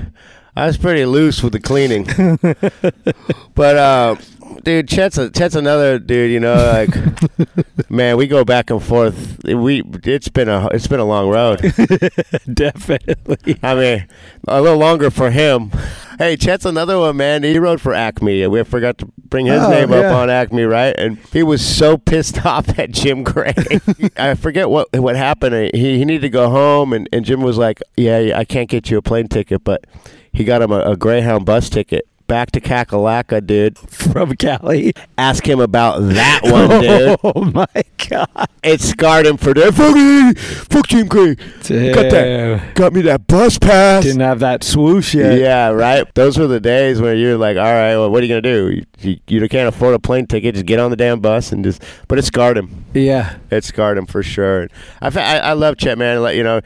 [0.56, 2.06] I was pretty loose with the cleaning.
[3.56, 4.16] but uh
[4.64, 9.40] dude, Chet's a, Chet's another dude, you know, like man, we go back and forth.
[9.44, 11.60] We it's been a it's been a long road.
[12.54, 13.58] Definitely.
[13.64, 14.08] I mean,
[14.48, 15.72] a little longer for him.
[16.18, 17.44] Hey, Chet's another one, man.
[17.44, 18.46] He rode for Acme.
[18.48, 20.94] We forgot to bring his Oh, name up on Acme, right?
[20.98, 23.54] And he was so pissed off at Jim Gray.
[24.18, 25.72] I forget what what happened.
[25.74, 28.90] He he needed to go home, and, and Jim was like, "Yeah, I can't get
[28.90, 29.86] you a plane ticket, but
[30.34, 33.76] he got him a, a Greyhound bus ticket." Back to Kakalaka, dude.
[33.90, 34.94] From Cali.
[35.18, 37.18] Ask him about that one, dude.
[37.24, 38.48] Oh my god.
[38.62, 39.74] It scarred him for that.
[39.74, 40.38] Fuck,
[40.72, 41.34] fuck Jim Gray.
[41.34, 42.76] Got that.
[42.76, 44.04] Got me that bus pass.
[44.04, 45.40] Didn't have that swoosh yet.
[45.40, 46.06] Yeah, right.
[46.14, 48.70] Those were the days where you're like, all right, well, what are you gonna do?
[48.70, 48.86] You,
[49.28, 50.54] you, you can't afford a plane ticket.
[50.54, 51.82] Just get on the damn bus and just.
[52.08, 52.86] But it scarred him.
[52.94, 53.38] Yeah.
[53.50, 54.68] It scarred him for sure.
[55.02, 56.36] I, I, I love Chet, man.
[56.36, 56.62] You know,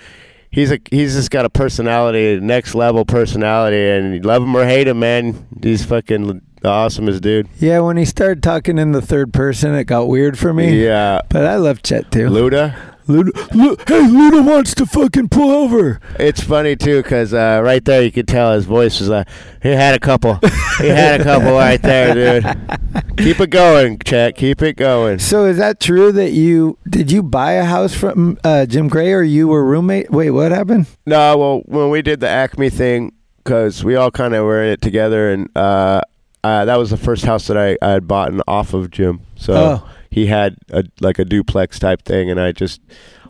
[0.54, 4.66] he's a he's just got a personality, next level personality, and you love him or
[4.66, 5.46] hate him, man.
[5.62, 7.50] He's fucking the awesomest dude.
[7.60, 10.82] Yeah, when he started talking in the third person, it got weird for me.
[10.82, 11.22] Yeah.
[11.30, 12.30] But I love Chet too.
[12.30, 12.93] Luda.
[13.08, 16.00] Luda, Lu- hey, Luda wants to fucking pull over.
[16.20, 19.28] It's funny too, cause uh, right there you could tell his voice was like
[19.62, 20.40] he had a couple,
[20.80, 23.18] he had a couple right there, dude.
[23.18, 24.36] Keep it going, Chet.
[24.38, 25.20] Keep it going.
[25.20, 29.12] So is that true that you did you buy a house from uh, Jim Gray
[29.14, 30.10] or you were roommate?
[30.10, 30.88] Wait, what happened?
[31.06, 33.12] No, well, when we did the Acme thing,
[33.44, 36.02] because we all kind of were in it together, and uh,
[36.44, 39.22] uh, that was the first house that I, I had bought and off of Jim.
[39.36, 39.90] So Oh.
[40.14, 42.80] He had a like a duplex type thing, and I just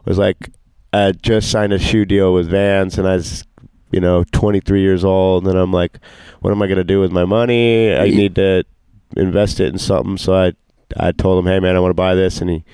[0.03, 0.49] was like,
[0.91, 3.45] I just signed a shoe deal with Vans, and I was,
[3.93, 5.97] you know, 23 years old, and I'm like,
[6.41, 7.95] what am I gonna do with my money?
[7.95, 8.65] I need to
[9.15, 10.17] invest it in something.
[10.17, 10.53] So I
[10.97, 12.65] I told him, hey man, I want to buy this, and he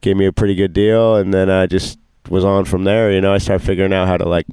[0.00, 1.98] gave me a pretty good deal, and then I just
[2.30, 3.12] was on from there.
[3.12, 4.46] You know, I started figuring out how to like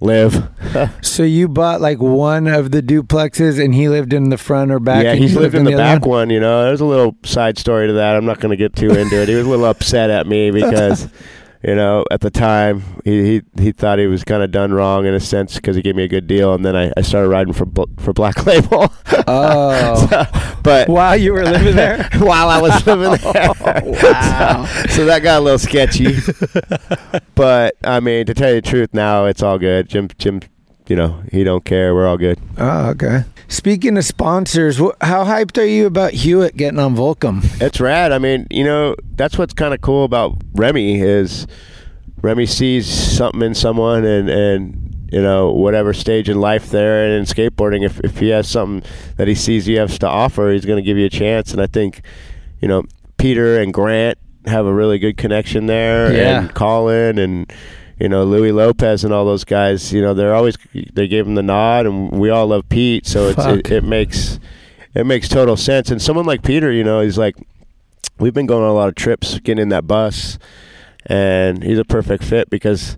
[0.00, 0.48] live.
[1.00, 4.78] So you bought like one of the duplexes and he lived in the front or
[4.78, 5.02] back?
[5.04, 6.30] yeah, he's you lived in the other back one.
[6.30, 8.14] You know, there's a little side story to that.
[8.14, 9.28] I'm not going to get too into it.
[9.28, 11.08] He was a little upset at me because.
[11.62, 15.06] You know, at the time, he he, he thought he was kind of done wrong
[15.06, 17.28] in a sense because he gave me a good deal, and then I, I started
[17.28, 17.66] riding for
[17.98, 18.92] for Black Label.
[19.26, 20.56] Oh.
[20.62, 23.50] but while you were living there, while I was living oh, there,
[23.84, 24.66] wow.
[24.66, 26.16] so, so that got a little sketchy.
[27.34, 29.88] but I mean, to tell you the truth, now it's all good.
[29.88, 30.40] Jim Jim,
[30.88, 31.94] you know, he don't care.
[31.94, 32.38] We're all good.
[32.56, 33.24] Oh, okay.
[33.48, 37.42] Speaking of sponsors, wh- how hyped are you about Hewitt getting on Volcom?
[37.62, 38.12] It's rad.
[38.12, 41.46] I mean, you know, that's what's kind of cool about Remy is
[42.20, 47.12] Remy sees something in someone and and you know whatever stage in life they're in
[47.20, 47.84] in skateboarding.
[47.84, 50.82] If if he has something that he sees he has to offer, he's going to
[50.86, 51.52] give you a chance.
[51.52, 52.02] And I think
[52.60, 52.82] you know
[53.16, 56.40] Peter and Grant have a really good connection there, Yeah.
[56.40, 57.50] and Colin and.
[58.00, 59.92] You know Louis Lopez and all those guys.
[59.92, 60.56] You know they're always
[60.92, 63.06] they gave him the nod, and we all love Pete.
[63.06, 64.38] So it's, it, it makes
[64.94, 65.90] it makes total sense.
[65.90, 67.36] And someone like Peter, you know, he's like
[68.18, 70.38] we've been going on a lot of trips, getting in that bus,
[71.06, 72.96] and he's a perfect fit because,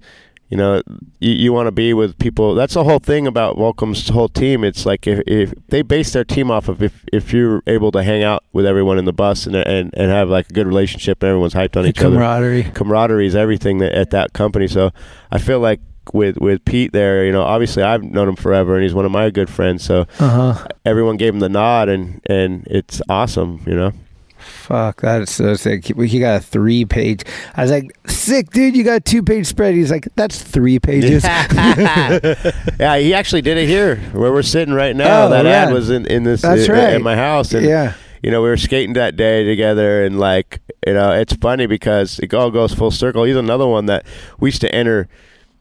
[0.50, 0.82] you know,
[1.20, 2.54] you, you want to be with people.
[2.54, 4.64] That's the whole thing about Volcom's whole team.
[4.64, 8.02] It's like if, if they base their team off of if, if you're able to
[8.02, 11.22] hang out with everyone in the bus and and, and have like a good relationship
[11.22, 12.16] and everyone's hyped on The each other.
[12.16, 12.64] camaraderie.
[12.74, 14.66] Camaraderie is everything that, at that company.
[14.66, 14.90] So
[15.30, 15.80] I feel like
[16.12, 19.12] with with Pete there, you know, obviously I've known him forever and he's one of
[19.12, 19.84] my good friends.
[19.84, 20.66] So Uh-huh.
[20.84, 23.92] everyone gave him the nod and and it's awesome, you know.
[24.40, 25.84] Fuck, that's so sick.
[25.84, 27.22] He got a three page.
[27.54, 28.76] I was like, sick, dude.
[28.76, 29.74] You got a two page spread.
[29.74, 31.24] He's like, that's three pages.
[31.24, 35.26] yeah, he actually did it here where we're sitting right now.
[35.26, 35.66] Oh, that yeah.
[35.66, 36.94] ad was in, in this That's uh, right.
[36.94, 37.52] in my house.
[37.52, 37.94] And, Yeah.
[38.22, 42.18] You know, we were skating that day together, and like, you know, it's funny because
[42.18, 43.24] it all goes full circle.
[43.24, 44.04] He's another one that
[44.38, 45.08] we used to enter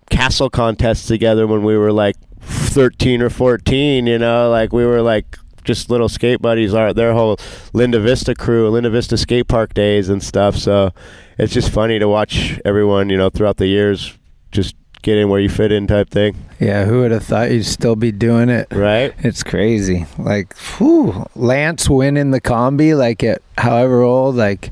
[0.10, 4.08] castle contests together when we were like 13 or 14.
[4.08, 5.38] You know, like we were like
[5.70, 6.74] just little skate buddies.
[6.74, 7.38] are their whole
[7.74, 10.56] Linda Vista crew, Linda Vista skate park days and stuff.
[10.56, 10.92] So
[11.38, 14.18] it's just funny to watch everyone, you know, throughout the years
[14.52, 16.36] just get in where you fit in type thing.
[16.60, 18.68] Yeah, who would have thought you'd still be doing it?
[18.72, 19.14] Right.
[19.20, 20.08] It's crazy.
[20.18, 24.72] Like, whew, Lance winning the combi, like at however old, like,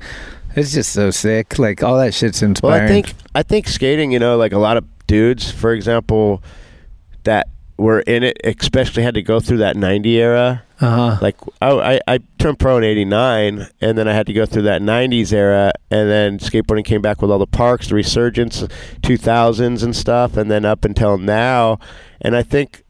[0.55, 1.59] it's just so sick.
[1.59, 2.83] Like, all that shit's Well, inspiring.
[2.83, 6.41] I think I think skating, you know, like a lot of dudes, for example,
[7.23, 10.63] that were in it, especially had to go through that '90 era.
[10.79, 11.17] Uh-huh.
[11.21, 14.63] Like I, I, I turned pro in '89, and then I had to go through
[14.63, 18.61] that '90s era, and then skateboarding came back with all the parks, the resurgence,
[19.01, 21.79] 2000s and stuff, and then up until now.
[22.21, 22.83] And I think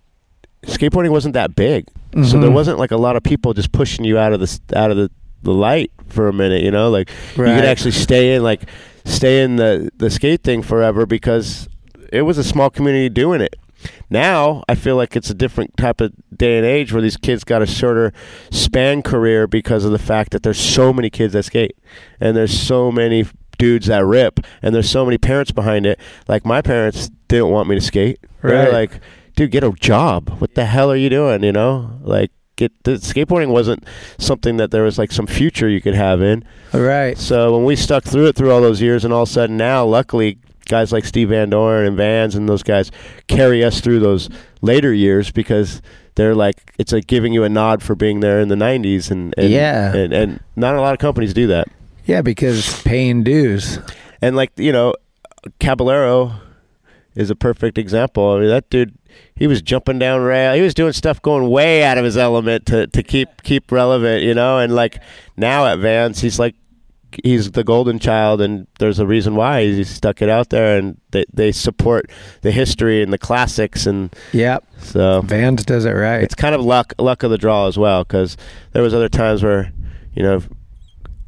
[0.64, 2.54] skateboarding wasn't that big, so there Mhm.
[2.54, 5.10] wasn't like a lot of people just pushing you out of the out of the
[5.44, 6.64] the light for a minute.
[6.64, 8.64] You know, like you could actually stay in like
[9.06, 11.70] stay in the the skate thing forever because
[12.12, 13.56] it was a small community doing it.
[14.10, 17.44] Now I feel like it's a different type of day and age where these kids
[17.44, 18.14] got a shorter
[18.52, 21.78] span career because of the fact that there's so many kids that skate
[22.20, 23.26] and there's so many
[23.58, 26.00] dudes that rip and there's so many parents behind it.
[26.28, 28.20] Like my parents didn't want me to skate.
[28.42, 28.74] They're Right.
[28.74, 29.00] like,
[29.36, 30.30] dude, get a job.
[30.40, 31.44] What the hell are you doing?
[31.44, 33.84] You know, like get the skateboarding wasn't
[34.18, 36.44] something that there was like some future you could have in.
[36.74, 37.18] Right.
[37.18, 39.58] So when we stuck through it through all those years, and all of a sudden
[39.58, 40.38] now, luckily,
[40.68, 42.92] guys like Steve Van Doren and Vans and those guys
[43.28, 44.30] carry us through those
[44.62, 45.82] later years because
[46.16, 49.34] they're like it's like giving you a nod for being there in the '90s, and,
[49.38, 49.96] and Yeah.
[49.96, 51.68] and, and not a lot of companies do that.
[52.06, 53.80] Yeah, because paying dues.
[54.22, 54.94] And like you know,
[55.60, 56.34] Caballero
[57.16, 58.32] is a perfect example.
[58.34, 58.94] I mean, that dude,
[59.36, 60.54] he was jumping down rail.
[60.54, 64.24] He was doing stuff going way out of his element to to keep keep relevant,
[64.24, 64.60] you know.
[64.60, 65.00] And like
[65.36, 66.56] now at Vans, he's like
[67.24, 69.64] he's the golden child, and there's a reason why.
[69.64, 72.10] He stuck it out there, and they they support
[72.42, 76.22] the history and the classics, and yeah, so Vans does it right.
[76.24, 78.38] it's kind of luck luck of the draw as well because
[78.74, 79.72] there was other times where
[80.14, 80.42] you know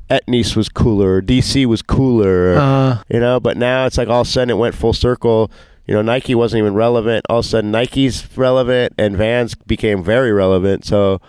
[0.10, 4.08] Etnies was cooler or DC was cooler or, Uh, you know but now it's like
[4.08, 5.52] all of a sudden it went full circle.
[5.86, 7.26] You know Nike wasn't even relevant.
[7.30, 10.86] All of a sudden Nike's relevant and Vans became very relevant.
[10.86, 11.22] So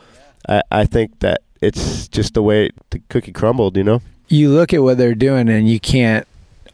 [0.49, 4.73] I, I think that it's just the way the cookie crumbled you know you look
[4.73, 6.27] at what they're doing and you can't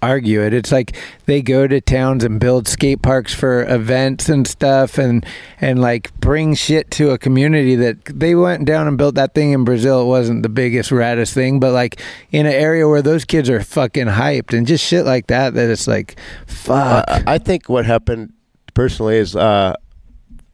[0.03, 0.53] argue it.
[0.53, 5.25] It's like they go to towns and build skate parks for events and stuff and
[5.61, 9.53] and like bring shit to a community that they went down and built that thing
[9.53, 10.03] in Brazil.
[10.03, 13.63] It wasn't the biggest raddest thing, but like in an area where those kids are
[13.63, 17.05] fucking hyped and just shit like that that it's like fuck.
[17.09, 18.33] Uh, I think what happened
[18.75, 19.75] personally is uh,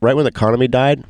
[0.01, 1.05] right when the economy died,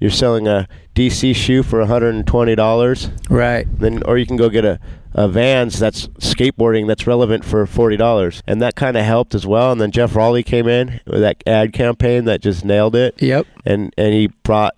[0.00, 3.30] you're selling a DC shoe for $120.
[3.30, 3.66] right.
[3.78, 4.80] Then, or you can go get a,
[5.14, 9.46] a Vans that's skateboarding that's relevant for forty dollars, and that kind of helped as
[9.46, 9.70] well.
[9.72, 13.20] And then Jeff Raleigh came in with that ad campaign that just nailed it.
[13.22, 13.46] Yep.
[13.66, 14.74] and and he brought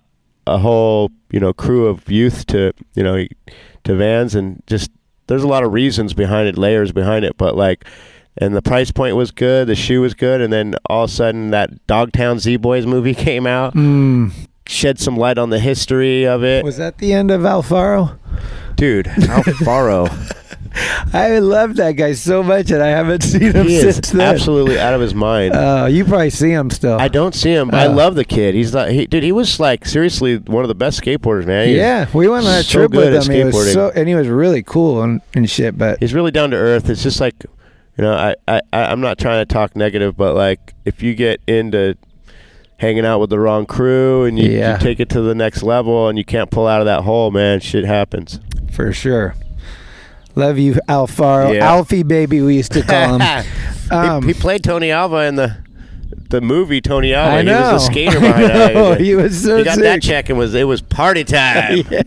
[0.47, 3.25] a whole you know crew of youth to you know
[3.85, 4.91] to Vans, and just
[5.27, 7.85] there's a lot of reasons behind it, layers behind it, but like.
[8.37, 11.13] And the price point was good, the shoe was good, and then all of a
[11.13, 14.33] sudden that Dogtown Z Boys movie came out, Mm.
[14.67, 16.61] shed some light on the history of it.
[16.65, 18.19] Was that the end of Alfaro?
[18.75, 20.09] Dude, Alfaro.
[21.13, 24.21] I love that guy so much and I haven't seen him he is since then.
[24.35, 25.53] absolutely out of his mind.
[25.55, 26.99] Uh, you probably see him still.
[26.99, 27.93] I don't see him, but I Oh.
[27.93, 28.55] love the kid.
[28.55, 29.23] He's not, he, dude.
[29.23, 31.69] He was like seriously one of the best skateboarders, man.
[31.69, 33.33] He's yeah, we went on a so trip with him.
[33.33, 35.77] He was so, and he was really cool and, and shit.
[35.77, 36.89] But He's really down to earth.
[36.89, 37.35] It's just like,
[37.97, 41.39] you know, I, I, I'm not trying to talk negative, but like if you get
[41.47, 41.95] into
[42.77, 46.09] hanging out with the wrong crew and you, you take it to the next level
[46.09, 48.41] and you can't pull out of that hole, man, shit happens.
[48.75, 49.35] For sure,
[50.35, 51.65] love you, Alfaro, Yeah.
[51.65, 52.41] Alfie baby.
[52.41, 53.45] We used to call him.
[53.91, 55.57] Um, he, he played Tony Alva in the
[56.29, 57.37] the movie Tony Alva.
[57.37, 57.53] I know.
[57.53, 58.89] He was a the skater I behind know.
[58.89, 59.01] that.
[59.01, 60.09] He was so He got that sick.
[60.09, 61.83] check and was it was party time.
[61.91, 62.01] Yeah.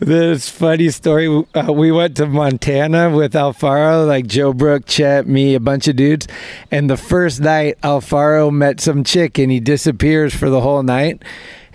[0.00, 1.44] this funny story.
[1.54, 5.96] Uh, we went to Montana with Alfaro, like Joe Brook, Chet, me, a bunch of
[5.96, 6.28] dudes.
[6.70, 11.22] And the first night, Alfaro met some chick and he disappears for the whole night.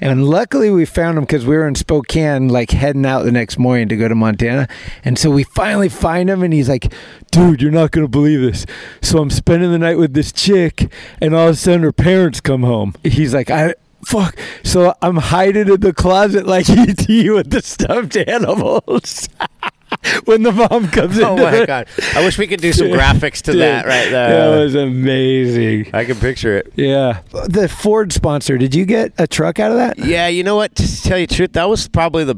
[0.03, 3.57] And luckily, we found him because we were in Spokane, like heading out the next
[3.57, 4.67] morning to go to Montana.
[5.05, 6.93] And so we finally find him, and he's like,
[7.31, 8.65] Dude, you're not going to believe this.
[9.01, 10.91] So I'm spending the night with this chick,
[11.21, 12.95] and all of a sudden, her parents come home.
[13.01, 13.75] He's like, I.
[14.05, 14.37] Fuck.
[14.65, 19.29] So I'm hiding in the closet like ET with the stuffed animals.
[20.25, 21.23] when the mom comes in.
[21.23, 21.87] Oh my god!
[22.15, 24.51] I wish we could do some graphics to Dude, that right there.
[24.51, 25.93] That was amazing.
[25.93, 26.73] I can picture it.
[26.75, 27.21] Yeah.
[27.31, 29.99] The Ford sponsor, did you get a truck out of that?
[29.99, 30.75] Yeah, you know what?
[30.75, 32.35] To tell you the truth, that was probably the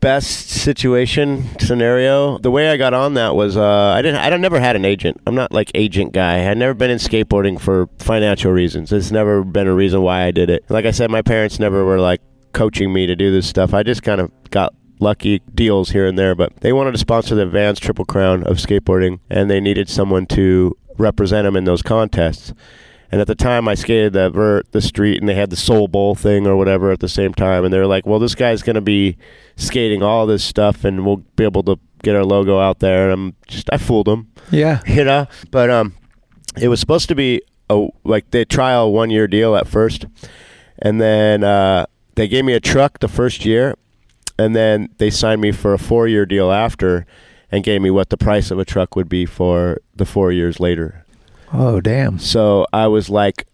[0.00, 2.38] best situation scenario.
[2.38, 4.20] The way I got on that was uh, I didn't.
[4.20, 5.20] I don't never had an agent.
[5.26, 6.50] I'm not like agent guy.
[6.50, 8.92] I'd never been in skateboarding for financial reasons.
[8.92, 10.64] It's never been a reason why I did it.
[10.68, 12.20] Like I said, my parents never were like
[12.52, 13.74] coaching me to do this stuff.
[13.74, 17.34] I just kind of got lucky deals here and there, but they wanted to sponsor
[17.34, 21.82] the Vans Triple Crown of skateboarding, and they needed someone to represent them in those
[21.82, 22.52] contests.
[23.12, 25.88] And at the time, I skated the vert, the street, and they had the Soul
[25.88, 27.64] Bowl thing or whatever at the same time.
[27.64, 29.16] And they were like, "Well, this guy's going to be
[29.56, 33.12] skating all this stuff, and we'll be able to get our logo out there." And
[33.12, 34.80] I'm just, I fooled them, Yeah.
[34.86, 35.26] you know.
[35.50, 35.94] But um,
[36.60, 40.06] it was supposed to be a like the trial one year deal at first,
[40.78, 43.74] and then uh, they gave me a truck the first year,
[44.40, 47.06] and then they signed me for a four year deal after,
[47.52, 50.60] and gave me what the price of a truck would be for the four years
[50.60, 51.04] later.
[51.52, 52.18] Oh, damn.
[52.18, 53.46] So I was like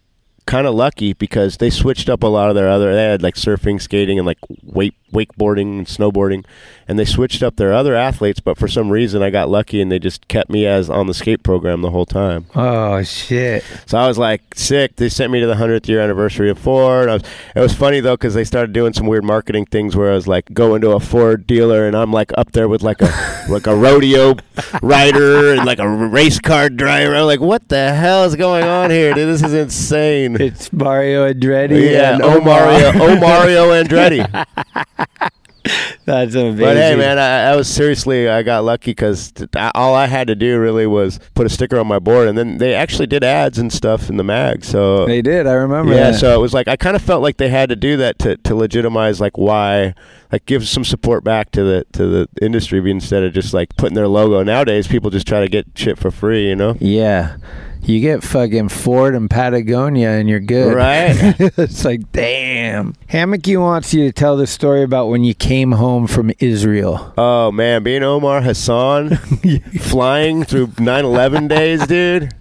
[0.45, 3.35] kind of lucky because they switched up a lot of their other they had like
[3.35, 6.45] surfing, skating and like wake wakeboarding and snowboarding
[6.87, 9.91] and they switched up their other athletes but for some reason I got lucky and
[9.91, 12.45] they just kept me as on the skate program the whole time.
[12.55, 13.63] Oh, shit.
[13.85, 14.95] So I was like sick.
[14.95, 17.09] They sent me to the 100th year anniversary of Ford.
[17.09, 17.23] I was,
[17.55, 20.27] it was funny though because they started doing some weird marketing things where I was
[20.27, 23.67] like going to a Ford dealer and I'm like up there with like a like
[23.67, 24.35] a rodeo
[24.81, 27.15] rider and like a race car driver.
[27.15, 29.27] I'm like, what the hell is going on here, dude?
[29.27, 30.39] This is insane.
[30.39, 31.91] It's Mario Andretti.
[31.91, 34.45] Yeah, and oh, Omario, Omario oh, Andretti.
[36.05, 36.59] That's amazing.
[36.59, 39.33] But hey, man, I, I was seriously, I got lucky because
[39.75, 42.57] all I had to do really was put a sticker on my board, and then
[42.57, 44.63] they actually did ads and stuff in the mag.
[44.63, 45.47] So They did.
[45.47, 46.19] I remember yeah, that.
[46.19, 48.37] so it was like I kind of felt like they had to do that to,
[48.37, 49.93] to legitimize like why,
[50.31, 53.95] like give some support back to the to the industry instead of just like putting
[53.95, 54.43] their logo.
[54.43, 56.77] Nowadays, people just try to get shit for free, you know.
[56.79, 57.37] Yeah.
[57.81, 60.73] You get fucking Ford and Patagonia and you're good.
[60.73, 61.15] Right.
[61.57, 62.93] it's like, damn.
[63.09, 67.13] Hammeke wants you to tell the story about when you came home from Israel.
[67.17, 69.15] Oh man, being Omar Hassan,
[69.79, 72.33] flying through 9/11 days, dude.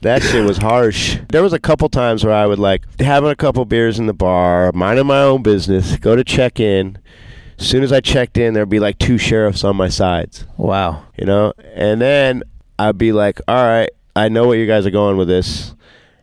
[0.00, 1.18] That shit was harsh.
[1.30, 4.14] There was a couple times where I would like having a couple beers in the
[4.14, 6.98] bar, minding my own business, go to check in.
[7.58, 10.44] As soon as I checked in, there'd be like two sheriffs on my sides.
[10.56, 11.04] Wow.
[11.16, 11.52] You know?
[11.74, 12.42] And then
[12.78, 15.74] I'd be like, all right, I know what you guys are going with this.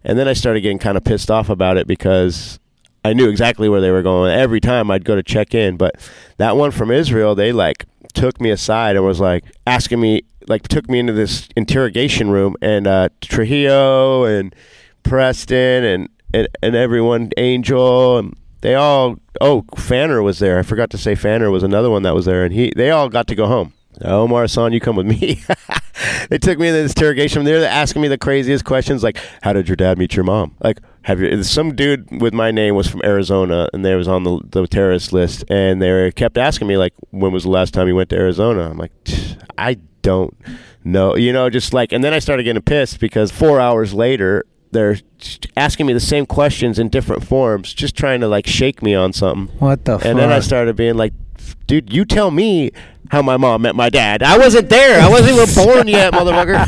[0.03, 2.59] And then I started getting kind of pissed off about it because
[3.03, 4.31] I knew exactly where they were going.
[4.31, 5.95] Every time I'd go to check in, but
[6.37, 10.67] that one from Israel, they like took me aside and was like asking me, like
[10.67, 14.55] took me into this interrogation room, and uh, Trujillo and
[15.03, 19.17] Preston and, and and everyone, Angel, and they all.
[19.39, 20.59] Oh, Fanner was there.
[20.59, 23.09] I forgot to say Fanner was another one that was there, and he they all
[23.09, 23.73] got to go home.
[24.03, 25.43] Omar Hassan, you come with me.
[26.29, 27.45] they took me into this interrogation room.
[27.45, 30.79] They're asking me the craziest questions, like, "How did your dad meet your mom?" Like,
[31.03, 31.43] have you?
[31.43, 35.13] Some dude with my name was from Arizona, and they was on the the terrorist
[35.13, 38.15] list, and they kept asking me like, "When was the last time you went to
[38.15, 38.91] Arizona?" I'm like,
[39.57, 40.35] I don't
[40.83, 44.45] know, you know, just like, and then I started getting pissed because four hours later.
[44.73, 44.99] They're
[45.57, 49.11] asking me the same questions in different forms, just trying to like shake me on
[49.11, 49.53] something.
[49.59, 51.11] What the And then I started being like,
[51.67, 52.71] dude, you tell me
[53.11, 54.23] how my mom met my dad.
[54.23, 55.01] I wasn't there.
[55.01, 56.67] I wasn't even born yet, motherfucker.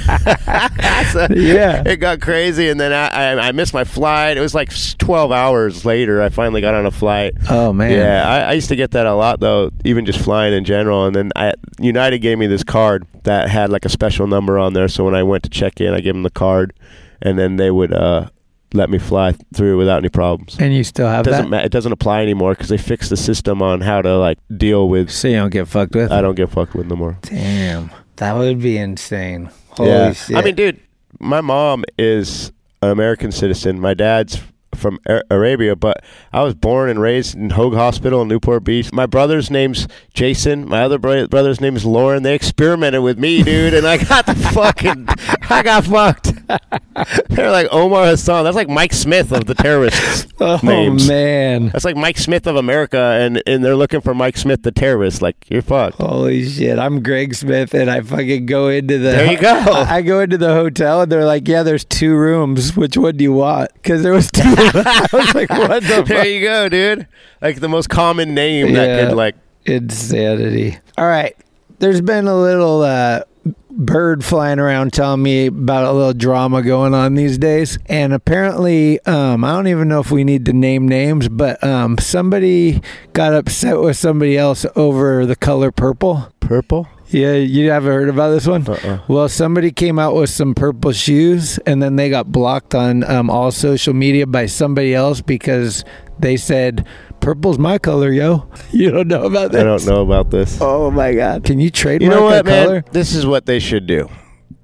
[1.14, 1.84] So Yeah.
[1.86, 4.36] It got crazy, and then I, I, I missed my flight.
[4.38, 7.34] It was like 12 hours later, I finally got on a flight.
[7.50, 7.92] Oh, man.
[7.92, 11.06] Yeah, I, I used to get that a lot, though, even just flying in general.
[11.06, 14.74] And then I, United gave me this card that had like a special number on
[14.74, 14.88] there.
[14.88, 16.74] So when I went to check in, I gave them the card,
[17.22, 18.30] and then they would uh,
[18.74, 21.58] let me fly through without any problems And you still have doesn't that?
[21.58, 24.90] ma- it doesn't apply anymore because they fixed the system on how to like deal
[24.90, 25.10] with.
[25.12, 26.12] So you don't get fucked with?
[26.12, 27.18] I don't get fucked with no more.
[27.22, 27.92] Damn.
[28.18, 29.50] That would be insane.
[29.70, 30.36] Holy yeah, shit.
[30.38, 30.80] I mean, dude,
[31.20, 32.52] my mom is
[32.82, 33.80] an American citizen.
[33.80, 34.40] My dad's
[34.84, 35.00] from
[35.32, 38.92] Arabia, but I was born and raised in Hoag Hospital in Newport Beach.
[38.94, 40.68] My brother's name's Jason.
[40.68, 42.22] My other bro- brother's name is Lauren.
[42.22, 45.08] They experimented with me, dude, and I got the fucking
[45.50, 46.34] I got fucked.
[47.30, 48.44] They're like Omar Hassan.
[48.44, 50.28] That's like Mike Smith of the terrorists.
[50.44, 51.08] Oh names.
[51.08, 51.70] man.
[51.70, 55.22] That's like Mike Smith of America, and, and they're looking for Mike Smith, the terrorist.
[55.22, 55.98] Like you're fucked.
[56.02, 56.78] Holy shit!
[56.78, 59.12] I'm Greg Smith, and I fucking go into the.
[59.12, 59.54] There you go.
[59.88, 62.76] I go into the hotel, and they're like, "Yeah, there's two rooms.
[62.76, 64.44] Which one do you want?" Because there was two.
[64.86, 66.28] I was like, "What the?" There fuck?
[66.28, 67.08] you go, dude.
[67.42, 68.74] Like the most common name Yeah.
[68.86, 69.36] that could like.
[69.66, 70.78] Insanity.
[70.98, 71.36] All right.
[71.80, 73.22] There's been a little uh,
[73.70, 77.78] bird flying around telling me about a little drama going on these days.
[77.88, 81.98] And apparently, um, I don't even know if we need to name names, but um,
[81.98, 82.82] somebody
[83.14, 86.32] got upset with somebody else over the color purple.
[86.40, 86.88] Purple?
[87.14, 88.68] Yeah, you haven't heard about this one?
[88.68, 89.00] Uh-uh.
[89.08, 93.30] Well, somebody came out with some purple shoes, and then they got blocked on um,
[93.30, 95.86] all social media by somebody else because
[96.20, 96.88] they said,
[97.20, 98.48] Purple's my color, yo.
[98.72, 99.62] You don't know about this?
[99.62, 100.58] I don't know about this.
[100.60, 101.44] Oh my God!
[101.44, 102.66] Can you You trademark know what, a man?
[102.66, 102.84] color?
[102.92, 104.10] This is what they should do.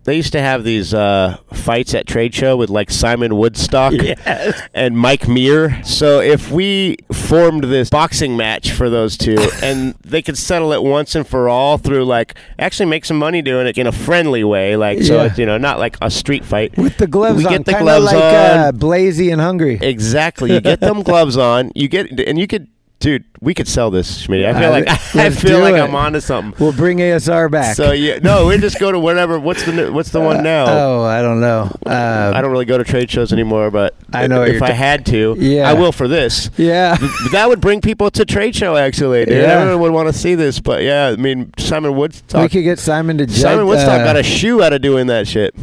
[0.10, 3.94] They used to have these uh, fights at trade show with like Simon Woodstock
[4.74, 5.84] and Mike Meir.
[5.84, 10.82] So if we formed this boxing match for those two, and they could settle it
[10.82, 14.44] once and for all through like actually make some money doing it in a friendly
[14.44, 15.26] way, like so Yeah.
[15.26, 16.76] it's you know not like a street fight.
[16.76, 18.22] With the gloves we on, get the kinda gloves like on.
[18.22, 19.78] Uh, Blazy and Hungry.
[19.80, 20.52] Exactly.
[20.54, 21.72] You get them gloves on.
[21.76, 22.68] You get and you could,
[23.00, 23.24] dude.
[23.42, 24.46] We could sell this, Schmidt.
[24.46, 25.80] I feel Uh, like I feel like it.
[25.80, 26.54] I'm onto something.
[26.64, 27.76] We'll bring ASR back.
[27.78, 29.40] So yeah, no, we just go to whatever.
[29.40, 30.66] What's the what's the one now?
[30.68, 31.72] oh, I don't know.
[31.86, 35.06] Uh, I don't really go to trade shows anymore, but I know if I had
[35.08, 35.70] to, Yeah.
[35.70, 36.50] I will for this.
[36.58, 36.98] yeah.
[37.32, 38.76] That would bring people to trade show.
[38.76, 39.36] Actually, dude.
[39.36, 39.54] Yeah.
[39.60, 40.60] everyone would want to see this.
[40.60, 42.42] But yeah, I mean, Simon Woodstock.
[42.42, 43.38] we could get Simon to judge.
[43.38, 45.56] Simon Woodstock uh, got a shoe out of doing that shit.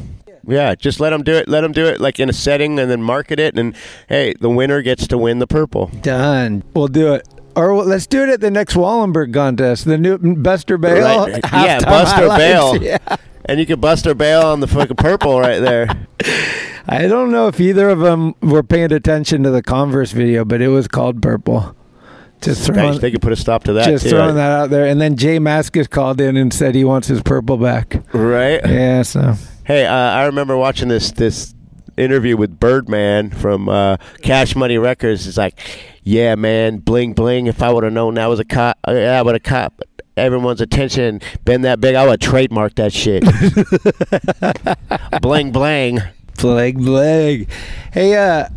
[0.47, 1.49] Yeah, just let them do it.
[1.49, 3.59] Let them do it like in a setting, and then market it.
[3.59, 3.74] And
[4.09, 5.86] hey, the winner gets to win the purple.
[6.03, 6.62] done.
[6.74, 7.26] We'll do it.
[7.57, 9.84] Or we'll- let's do it at the next Wallenberg contest.
[9.86, 11.26] The new Buster Bale.
[11.26, 11.40] Right.
[11.53, 12.28] Yeah, Buster.
[12.28, 12.76] Bale.
[12.82, 12.99] Yeah.
[13.49, 15.86] And you could Buster Bale on the fucking purple right there.
[16.88, 20.61] I don't know if either of them were paying attention to the Converse video, but
[20.61, 21.74] it was called Purple.
[22.40, 22.99] Just throwing.
[22.99, 24.11] They could put a stop to that just too.
[24.11, 24.86] throwing that out there.
[24.86, 28.03] And then Jay Maskus called in and said he wants his purple back.
[28.12, 28.61] Right.
[28.64, 29.34] Yeah, so
[29.66, 31.52] Hey, uh, I remember watching this this
[31.96, 35.26] interview with Birdman from uh, Cash Money Records.
[35.26, 35.58] It's like,
[36.04, 37.48] yeah, man, bling bling.
[37.48, 39.72] If I would have known that was a cop, uh, I would have caught
[40.16, 41.20] everyone's attention.
[41.44, 43.24] Been that big, I would trademark that shit.
[45.20, 45.98] bling bling.
[46.38, 47.48] Bling bling.
[47.92, 48.48] Hey, uh,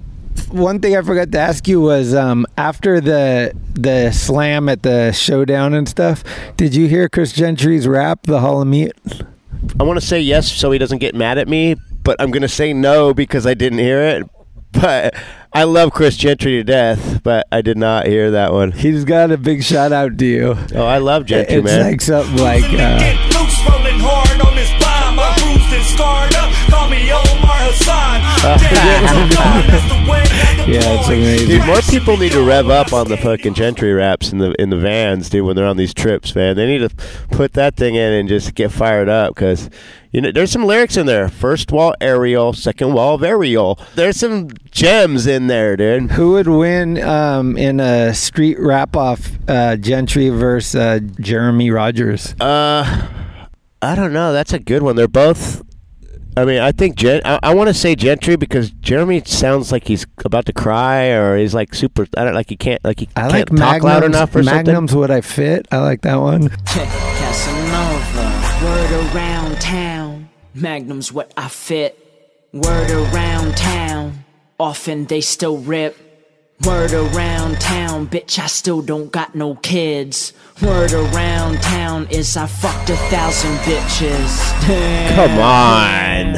[0.50, 5.12] one thing I forgot to ask you was um, after the the slam at the
[5.12, 6.24] showdown and stuff,
[6.56, 8.94] did you hear Chris Gentry's rap, "The Hall of Meat"?
[9.80, 12.48] I want to say yes so he doesn't get mad at me, but I'm gonna
[12.48, 14.30] say no because I didn't hear it.
[14.72, 15.16] But
[15.52, 18.72] I love Chris Gentry to death, but I did not hear that one.
[18.72, 20.56] He's got a big shout out to you.
[20.76, 21.92] Oh, I love Gentry, it's man.
[21.92, 22.66] like something like.
[22.66, 23.00] Uh,
[30.70, 31.46] loose, rolling hard on this bomb.
[31.46, 31.48] I'm bruised and scarred up.
[31.48, 31.48] Call me Omar Hassan.
[31.48, 31.48] yeah, it's amazing.
[31.48, 34.70] Dude, more people need to rev up on the fucking Gentry raps in the in
[34.70, 35.46] the vans, dude.
[35.46, 36.90] When they're on these trips, man, they need to
[37.30, 39.70] put that thing in and just get fired up because
[40.12, 41.30] you know there's some lyrics in there.
[41.30, 43.80] First wall aerial, second wall aerial.
[43.96, 46.12] There's some gems in there, dude.
[46.12, 52.36] Who would win um, in a street rap off uh, Gentry versus uh, Jeremy Rogers?
[52.40, 53.08] Uh,
[53.82, 54.34] I don't know.
[54.34, 54.96] That's a good one.
[54.96, 55.64] They're both.
[56.40, 59.86] I mean, I think Gen- I, I want to say Gentry because Jeremy sounds like
[59.86, 62.08] he's about to cry or he's like super.
[62.16, 64.44] I don't like he can't like he I can't like talk Magnum's, loud enough or
[64.44, 64.66] something.
[64.66, 65.68] Magnum's Would I Fit?
[65.70, 66.48] I like that one.
[66.50, 68.30] Casanova.
[68.64, 70.30] Word around town.
[70.54, 71.98] Magnum's what I fit.
[72.54, 74.24] Word around town.
[74.60, 75.98] Often they still rip.
[76.66, 80.34] Word around town, bitch, I still don't got no kids.
[80.62, 85.16] Word around town is I fucked a thousand bitches.
[85.16, 86.36] Come on.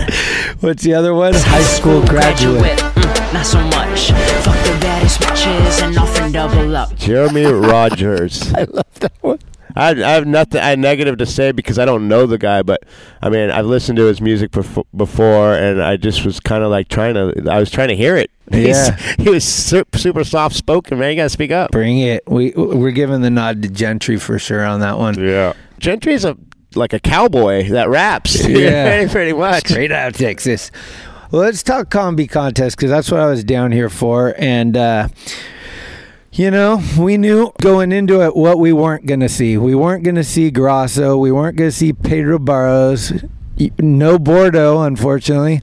[0.60, 1.34] What's the other one?
[1.36, 2.78] High school graduate.
[2.78, 4.12] Mm, not so much.
[4.44, 6.96] Fuck the baddest bitches and often double up.
[6.98, 8.54] Jeremy Rogers.
[8.54, 9.40] I love that one.
[9.76, 12.84] I, I have nothing I negative to say because I don't know the guy, but
[13.22, 16.72] I mean I've listened to his music befo- before, and I just was kind of
[16.72, 17.50] like trying to.
[17.52, 18.32] I was trying to hear it.
[18.52, 19.16] He's- Yeah.
[19.24, 21.12] he was super, super soft spoken, man.
[21.12, 21.72] You gotta speak up.
[21.72, 22.24] Bring it.
[22.28, 25.20] We we're giving the nod to Gentry for sure on that one.
[25.20, 26.38] Yeah, Gentry's a
[26.76, 28.46] like a cowboy that raps.
[28.48, 29.12] Yeah.
[29.12, 29.68] pretty much.
[29.68, 30.72] Straight out of Texas.
[31.32, 34.36] Well, let's talk combi contest because that's what I was down here for.
[34.38, 35.08] And, uh,
[36.34, 39.58] you know, we knew going into it what we weren't going to see.
[39.58, 41.18] We weren't going to see Grosso.
[41.18, 43.12] We weren't going to see Pedro Barros.
[43.80, 45.62] No Bordeaux, unfortunately.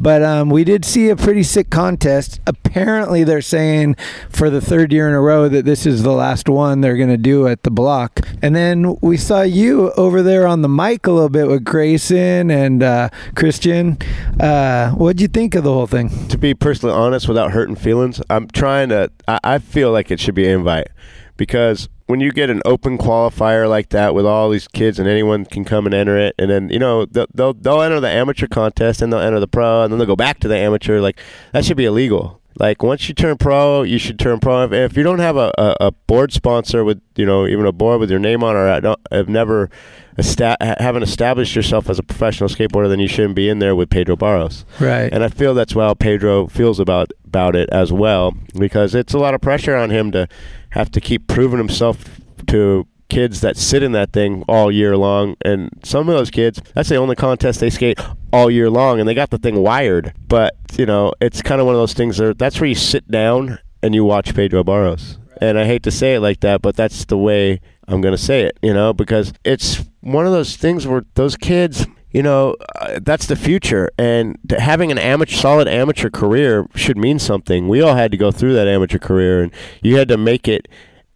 [0.00, 2.40] But um, we did see a pretty sick contest.
[2.46, 3.96] Apparently, they're saying
[4.30, 7.10] for the third year in a row that this is the last one they're going
[7.10, 8.20] to do at the block.
[8.42, 12.50] And then we saw you over there on the mic a little bit with Grayson
[12.50, 13.98] and uh, Christian.
[14.38, 16.28] Uh, what'd you think of the whole thing?
[16.28, 19.10] To be personally honest, without hurting feelings, I'm trying to.
[19.28, 20.88] I, I feel like it should be an invite
[21.36, 25.44] because when you get an open qualifier like that with all these kids and anyone
[25.44, 28.48] can come and enter it, and then you know they'll they'll, they'll enter the amateur
[28.48, 31.00] contest and they'll enter the pro and then they'll go back to the amateur.
[31.00, 31.20] Like
[31.52, 32.39] that should be illegal.
[32.58, 34.64] Like once you turn pro, you should turn pro.
[34.64, 37.72] If, if you don't have a, a, a board sponsor with you know even a
[37.72, 39.70] board with your name on, or I don't, have never
[40.18, 43.88] esta- haven't established yourself as a professional skateboarder, then you shouldn't be in there with
[43.90, 44.64] Pedro Barros.
[44.78, 45.12] Right.
[45.12, 49.18] And I feel that's how Pedro feels about about it as well, because it's a
[49.18, 50.28] lot of pressure on him to
[50.70, 55.36] have to keep proving himself to kids that sit in that thing all year long
[55.44, 57.98] and some of those kids that's the only contest they skate
[58.32, 60.14] all year long and they got the thing wired.
[60.28, 63.10] But you know it's kind of one of those things that that's where you sit
[63.10, 65.18] down and you watch pedro barros.
[65.40, 68.22] And i hate to say it like that but that's the way i'm going to
[68.22, 72.56] say it you know because it's one of those things where those kids you know
[72.76, 73.90] uh, that's the future.
[73.98, 77.68] And having an amateur solid amateur career should mean something.
[77.68, 79.52] We all had to go through that amateur career and
[79.82, 80.68] you had to make it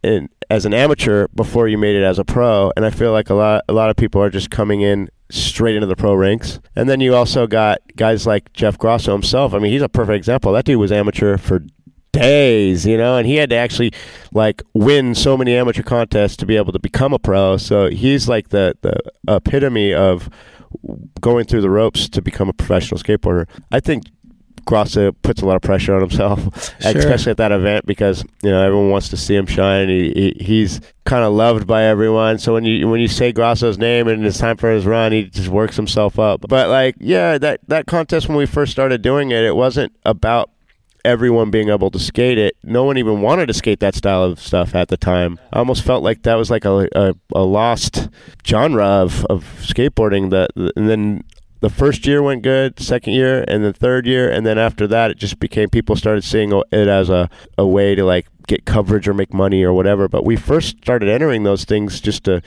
[0.05, 3.29] in, as an amateur before you made it as a pro and i feel like
[3.29, 6.59] a lot a lot of people are just coming in straight into the pro ranks
[6.75, 10.15] and then you also got guys like jeff grosso himself i mean he's a perfect
[10.15, 11.63] example that dude was amateur for
[12.15, 13.91] days, you know, and he had to actually
[14.33, 17.57] like win so many amateur contests to be able to become a pro.
[17.57, 18.97] So he's like the the
[19.27, 20.29] epitome of
[21.21, 23.47] going through the ropes to become a professional skateboarder.
[23.71, 24.03] I think
[24.65, 26.39] Grosso puts a lot of pressure on himself,
[26.81, 26.91] Sure.
[26.97, 29.87] especially at that event because you know everyone wants to see him shine.
[29.89, 32.37] He, he he's kind of loved by everyone.
[32.39, 35.25] So when you when you say Grosso's name and it's time for his run, he
[35.25, 36.41] just works himself up.
[36.47, 40.49] But like, yeah, that that contest when we first started doing it, it wasn't about
[41.03, 42.57] everyone being able to skate it.
[42.63, 45.39] No one even wanted to skate that style of stuff at the time.
[45.53, 48.09] I almost felt like that was like a a, a lost
[48.45, 50.31] genre of, of skateboarding.
[50.31, 51.23] That and then
[51.65, 55.09] the first year went good, second year, and the third year, and then after that,
[55.09, 59.07] it just became people started seeing it as a a way to like get coverage
[59.07, 60.07] or make money or whatever.
[60.07, 62.43] But we first started entering those things just to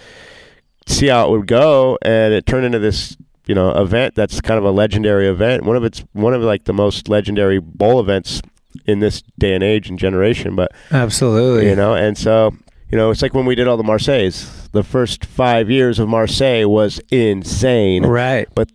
[0.87, 3.17] see how it would go, and it turned into this
[3.47, 5.65] you know event that's kind of a legendary event.
[5.65, 8.41] One of its one of like the most legendary bowl events
[8.87, 10.55] in this day and age and generation.
[10.55, 11.69] But Absolutely.
[11.69, 12.55] you know, and so
[12.89, 14.69] you know, it's like when we did all the Marseilles.
[14.71, 18.47] The first five years of Marseille was insane, Right.
[18.55, 18.71] But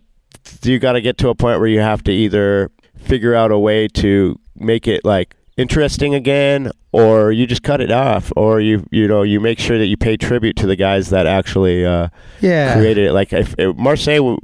[0.62, 3.58] you got to get to a point where you have to either figure out a
[3.58, 8.84] way to make it like interesting again or you just cut it off or you
[8.90, 12.08] you know you make sure that you pay tribute to the guys that actually uh
[12.40, 12.74] Yeah.
[12.76, 14.36] created it like if, if Marseille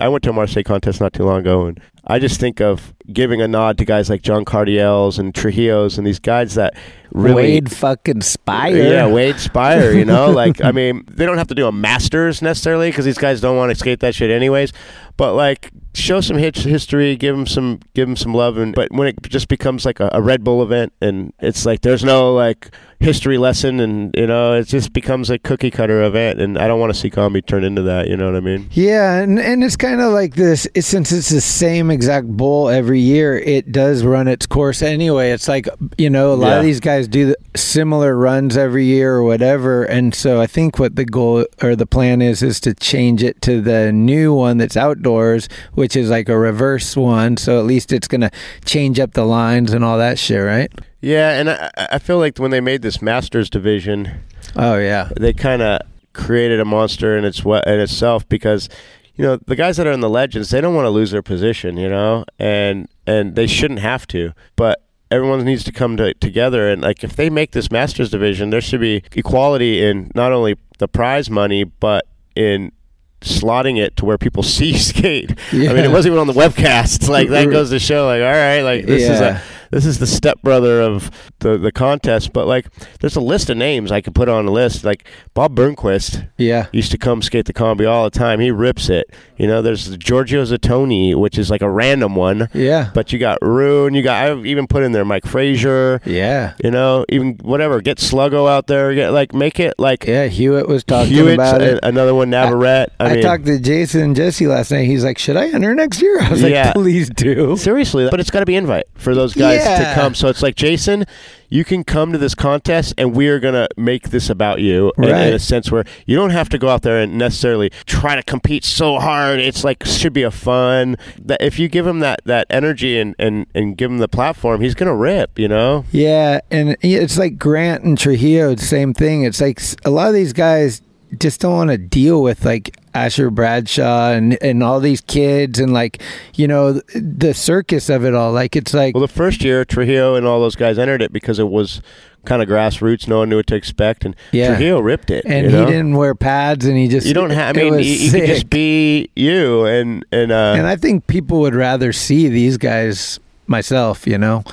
[0.00, 2.94] I went to a Marseille contest not too long ago and I just think of
[3.12, 6.74] giving a nod to guys like John Cardiel's and Trujillo's and these guys that
[7.12, 8.76] really Wade fucking Speyer.
[8.76, 12.42] yeah, Wade Speyer, you know, like I mean, they don't have to do a masters
[12.42, 14.72] necessarily because these guys don't want to skate that shit anyways.
[15.16, 18.56] But like, show some history, give them some, give them some love.
[18.56, 21.82] And but when it just becomes like a, a Red Bull event, and it's like
[21.82, 22.70] there's no like
[23.00, 26.78] history lesson, and you know, it just becomes a cookie cutter event, and I don't
[26.78, 28.08] want to see comedy turn into that.
[28.08, 28.68] You know what I mean?
[28.72, 30.68] Yeah, and, and it's kind of like this.
[30.74, 35.30] It, since it's the same exact bowl every year, it does run its course anyway.
[35.30, 35.66] It's like
[35.98, 36.56] you know, a lot Yeah.
[36.58, 40.78] of these guys do the similar runs every year or whatever, and so I think
[40.78, 44.58] what the goal or the plan is is to change it to the new one
[44.58, 47.36] that's outdoors, which is like a reverse one.
[47.38, 48.30] So at least it's gonna
[48.66, 50.70] change up the lines and all that shit, right?
[51.00, 54.22] Yeah, and I, I feel like when they made this Masters division,
[54.56, 55.80] Oh yeah, they kind of
[56.12, 58.68] created a monster in its in itself because
[59.14, 61.22] you know the guys that are in the legends they don't want to lose their
[61.22, 62.24] position you know?
[62.38, 66.70] And and they shouldn't have to but everyone needs to come to, together.
[66.70, 70.56] And like if they make this masters division there should be equality in not only
[70.78, 72.72] the prize money but in
[73.20, 75.30] slotting it to where people see skate.
[75.52, 77.08] I mean it wasn't even on the webcast.
[77.08, 79.40] Like that goes to show like all right like this is a
[79.70, 81.10] this is the stepbrother of
[81.40, 82.66] the the contest but like
[83.00, 86.66] there's a list of names i could put on a list like bob burnquist yeah.
[86.72, 89.06] used to come skate the combi all the time he rips it
[89.36, 92.90] you know there's giorgio zattoni which is like a random one Yeah.
[92.94, 96.54] but you got Rune, you got I've even put in there Mike Frazier, Yeah.
[96.62, 97.80] you know, even whatever.
[97.80, 101.80] Get Sluggo out there, get like make it like Yeah, Hewitt was talking about it.
[101.82, 102.90] another one, Navarrete.
[103.00, 104.84] I, I, mean, talked to Jason and Jesse last night.
[104.86, 106.66] He's like, "Should I enter next year?" I was Yeah.
[106.66, 109.88] like, "Please do." seriously, but it's got to be invite for those guys Yeah.
[109.88, 110.14] to come.
[110.14, 111.04] So it's like Jason,
[111.48, 115.04] you can come to this contest, and we are gonna make this about you in,
[115.04, 118.22] in a sense where you don't have to go out there and necessarily try to
[118.22, 119.40] compete so hard.
[119.40, 120.96] It's like should be a fun.
[121.18, 124.60] That if you give him that that energy and and and give him the platform,
[124.60, 125.38] he's gonna rip.
[125.38, 125.84] You know.
[125.90, 129.24] Yeah, and it's like Grant and Trujillo, same thing.
[129.24, 130.82] It's like a lot of these guys
[131.18, 135.72] just don't want to deal with like Asher Bradshaw and and all these kids and
[135.72, 136.02] like
[136.34, 138.32] you know the circus of it all.
[138.32, 141.38] Like it's like Well, the first year Trujillo and all those guys entered it because
[141.38, 141.82] it was
[142.24, 143.08] kind of grassroots.
[143.08, 144.48] No one knew what to expect, and Yeah.
[144.48, 145.24] Trujillo ripped it.
[145.26, 145.66] and you know?
[145.66, 147.56] he didn't wear pads and he just You don't have.
[147.56, 151.40] I mean, you, you can just be you, and and uh, and I think people
[151.40, 154.44] would rather see these guys myself, you know.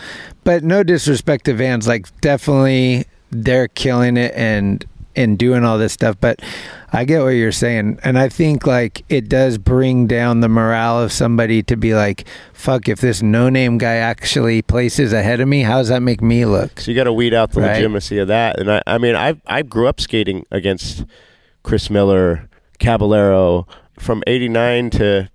[0.43, 4.85] But no disrespect to Vans, like definitely they're killing it and
[5.17, 6.15] and doing all this stuff.
[6.21, 6.41] But
[6.93, 11.01] I get what you're saying, and I think like it does bring down the morale
[11.01, 15.63] of somebody to be like, "Fuck, if this no-name guy actually places ahead of me,
[15.63, 17.71] how does that make me look?" So you got to weed out the Right.
[17.73, 18.59] legitimacy of that.
[18.59, 21.03] And I, I mean, I I grew up skating against
[21.63, 22.47] Chris Miller,
[22.79, 23.67] Caballero
[23.99, 25.29] from '89 to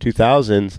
[0.00, 0.78] 2000s.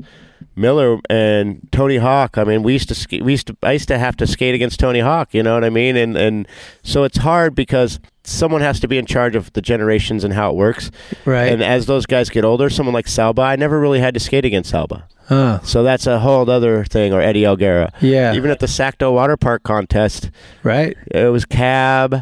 [0.56, 2.38] Miller and Tony Hawk.
[2.38, 4.54] I mean, we used to sk- we used to I used to have to skate
[4.56, 5.34] against Tony Hawk.
[5.34, 5.96] You know what I mean?
[5.98, 6.48] And and
[6.84, 10.50] so it's hard because someone has to be in charge of the generations and how
[10.52, 10.92] it works.
[11.26, 11.52] Right.
[11.52, 14.46] And as those guys get older, someone like Salba, I never really had to skate
[14.46, 15.04] against Salba.
[15.28, 15.60] Huh.
[15.64, 17.14] So that's a whole other thing.
[17.14, 17.92] Or Eddie Elguera.
[18.02, 18.34] Yeah.
[18.34, 20.30] Even at the Sacto Water Park contest,
[20.64, 20.96] Right.
[21.12, 22.22] it was Cab,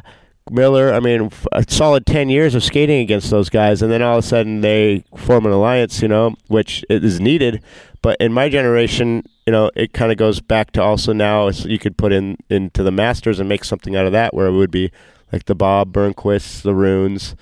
[0.49, 0.93] Miller.
[0.93, 3.81] I mean, a solid 10 years of skating against those guys.
[3.81, 7.61] And then all of a sudden they form an alliance, you know, which is needed.
[8.01, 11.77] But in my generation, you know, it kind of goes back to also now you
[11.77, 14.71] could put in into the Masters and make something out of that where it would
[14.71, 14.91] be
[15.31, 17.35] like the Bob Burnquist, the Runes,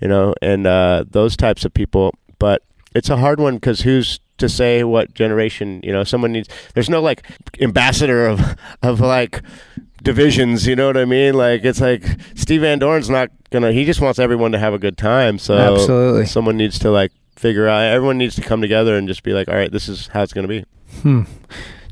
[0.00, 2.14] you know, and uh, those types of people.
[2.38, 2.62] But
[2.94, 6.90] it's a hard one because who's to say what generation, you know, someone needs, there's
[6.90, 7.26] no like
[7.60, 9.42] ambassador of, of like,
[10.02, 10.66] divisions.
[10.66, 11.34] You know what I mean?
[11.34, 13.72] Like it's like Steve Van Doren's not gonna.
[13.72, 15.38] He just wants everyone to have a good time.
[15.38, 16.26] So Absolutely.
[16.26, 17.82] someone needs to like figure out.
[17.82, 20.32] Everyone needs to come together and just be like, all right, this is how it's
[20.32, 20.64] gonna be.
[21.02, 21.22] Hmm.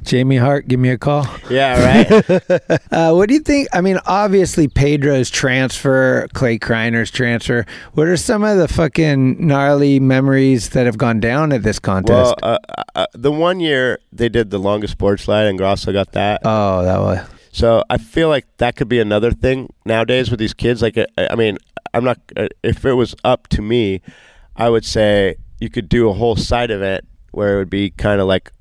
[0.02, 1.26] Jamie Hart, give me a call.
[1.50, 2.40] Yeah, right.
[2.92, 3.68] uh, what do you think?
[3.72, 7.66] I mean, obviously Pedro's transfer, Clay Kreiner's transfer.
[7.92, 12.36] What are some of the fucking gnarly memories that have gone down at this contest?
[12.42, 16.12] well, uh, uh, the one year they did the longest board slide, and Grosso got
[16.12, 16.40] that.
[16.44, 17.28] oh, that was
[17.58, 20.80] So I feel like that could be another thing nowadays with these kids.
[20.80, 21.58] Like, I, I mean,
[21.94, 22.18] I'm not.
[22.36, 24.00] uh, If it was up to me,
[24.56, 28.20] I would say you could do a whole side event where it would be kind
[28.20, 28.52] of like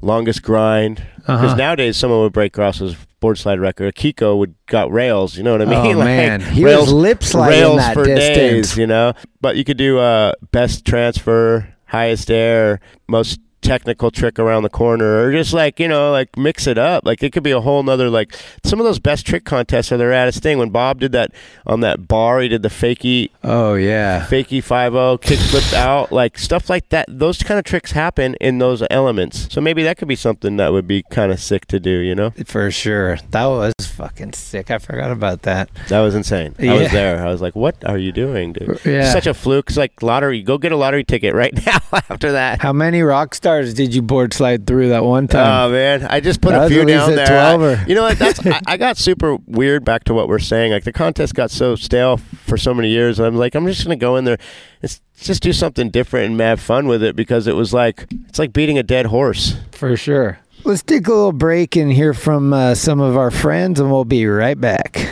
[0.00, 1.02] longest grind.
[1.16, 1.56] Because Uh-huh.
[1.56, 3.94] nowadays, someone would break Grosso's board slide record.
[3.94, 5.36] Kiko would got rails.
[5.36, 5.96] You know what I Oh, mean?
[6.02, 6.40] Like, man.
[6.40, 8.68] He was rails, lip sliding rails that for distance.
[8.70, 8.76] days.
[8.78, 14.64] You know, but you could do uh, best transfer, highest air, most technical trick around
[14.64, 17.06] the corner or just like you know like mix it up.
[17.06, 19.96] Like it could be a whole nother like some of those best trick contests are
[19.96, 20.58] their addest thing.
[20.58, 21.32] When bob did that
[21.66, 24.26] on that bar he did the fakey oh yeah.
[24.26, 27.06] fakey 5-0 kick flipped out like stuff like that.
[27.08, 29.52] Those kind of tricks happen in those elements.
[29.52, 32.14] So maybe that could be something that would be kind of sick to do you
[32.14, 32.30] know?
[32.44, 33.16] For sure.
[33.30, 34.70] That was fucking sick.
[34.70, 35.70] I forgot about that.
[35.88, 36.54] that was insane.
[36.58, 37.24] I was there.
[37.24, 38.80] I was like what are you doing dude?
[38.84, 39.12] Yeah.
[39.12, 39.70] such a fluke.
[39.70, 42.60] It's like lottery go get a lottery ticket right now after that.
[42.60, 45.68] How many rock stars did you board slide through that one time?
[45.68, 47.26] Oh man, I just put That a few at least down there.
[47.26, 48.18] 12 or- you know what?
[48.18, 50.72] That's I, I got super weird back to what we're saying.
[50.72, 53.18] Like the contest got so stale for so many years.
[53.20, 54.38] I'm like, I'm just gonna go in there,
[54.80, 58.06] and s- just do something different and have fun with it because it was like
[58.28, 59.56] it's like beating a dead horse.
[59.72, 60.38] For sure.
[60.64, 64.04] Let's take a little break and hear from uh, some of our friends, and we'll
[64.04, 65.11] be right back.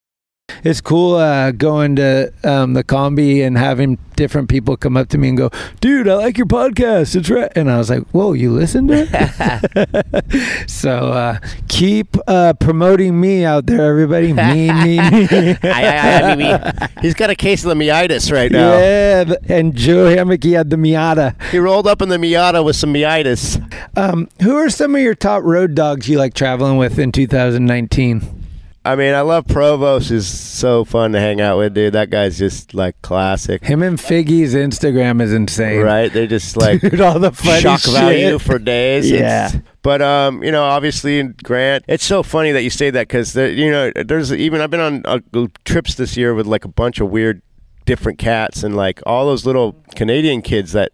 [0.63, 5.17] It's cool uh, going to um, the combi and having different people come up to
[5.17, 5.49] me and go,
[5.79, 7.15] "Dude, I like your podcast.
[7.15, 12.53] It's right." And I was like, "Whoa, you listen to it?" so uh, keep uh,
[12.53, 14.33] promoting me out there, everybody.
[14.33, 14.99] Me, me, me.
[14.99, 16.87] I, I, I, me, me.
[17.01, 18.77] He's got a case of the meitis right now.
[18.77, 21.41] Yeah, and Joe Hammeke, he had the Miata.
[21.51, 23.59] He rolled up in the Miata with some meitis.
[23.97, 28.40] Um, who are some of your top road dogs you like traveling with in 2019?
[28.83, 30.09] I mean, I love Provost.
[30.09, 31.93] is so fun to hang out with, dude.
[31.93, 33.63] That guy's just like classic.
[33.63, 35.81] Him and Figgy's Instagram is insane.
[35.81, 36.11] Right?
[36.11, 37.93] They're just like Dude, all the funny shock shit.
[37.93, 39.09] value for days.
[39.11, 39.47] Yeah.
[39.49, 41.85] It's- but um, you know, obviously Grant.
[41.87, 45.03] It's so funny that you say that because you know, there's even I've been on
[45.05, 45.19] uh,
[45.65, 47.41] trips this year with like a bunch of weird.
[47.83, 50.91] Different cats and like all those little Canadian kids that,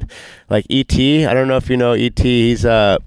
[0.50, 0.98] like ET.
[0.98, 2.18] I don't know if you know ET.
[2.18, 2.98] He's uh,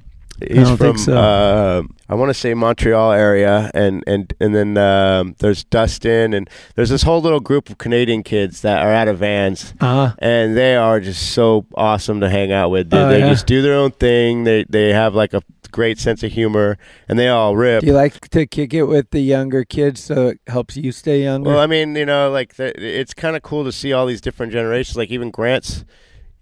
[0.47, 1.16] he's from so.
[1.16, 6.50] uh, I want to say Montreal area, and and and then um, there's Dustin, and
[6.74, 10.12] there's this whole little group of Canadian kids that are out of vans, Uh-huh.
[10.18, 12.90] and they are just so awesome to hang out with.
[12.90, 12.98] Dude.
[12.98, 13.28] Oh, they yeah?
[13.28, 14.42] just do their own thing.
[14.42, 17.82] They they have like a great sense of humor, and they all rip.
[17.82, 21.22] Do you like to kick it with the younger kids so it helps you stay
[21.22, 21.50] younger?
[21.50, 24.20] Well, I mean, you know, like the, it's kind of cool to see all these
[24.20, 24.96] different generations.
[24.96, 25.84] Like even Grant's,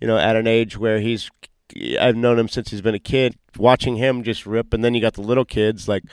[0.00, 1.28] you know, at an age where he's,
[2.00, 3.36] I've known him since he's been a kid.
[3.58, 5.88] Watching him just rip, and then you got the little kids.
[5.88, 6.04] Like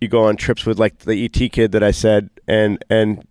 [0.00, 3.26] you go on trips with like the ET kid that I said, and and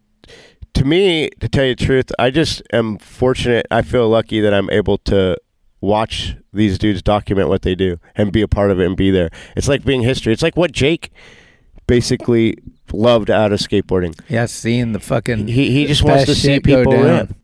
[0.74, 3.66] to me, to tell you the truth, I just am fortunate.
[3.72, 5.38] I feel lucky that I'm able to
[5.82, 9.12] watch these dudes document what they do and be a part of it and be
[9.12, 9.30] there.
[9.56, 10.34] It's like being history.
[10.34, 11.12] It's like what Jake
[11.88, 12.58] basically
[12.94, 14.18] loved out of skateboarding.
[14.30, 16.94] yeah, seeing the fucking He he just wants to see people.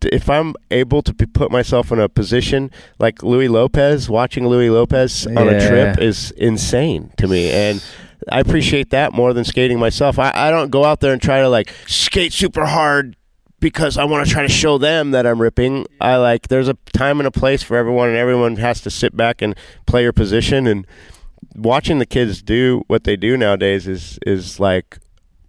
[0.04, 5.28] If I'm able to put myself in a position like Louis Lopez, watching Louis Lopez
[5.28, 7.84] on a trip is insane to me, and
[8.32, 10.20] I appreciate that more than skating myself.
[10.20, 13.16] I, I don't go out there and try to like skate super hard
[13.60, 15.86] because I want to try to show them that I'm ripping.
[16.00, 19.16] I like there's a time and a place for everyone, and everyone has to sit
[19.18, 20.68] back and play your position.
[20.68, 20.86] And
[21.56, 24.98] watching the kids do what they do nowadays is is like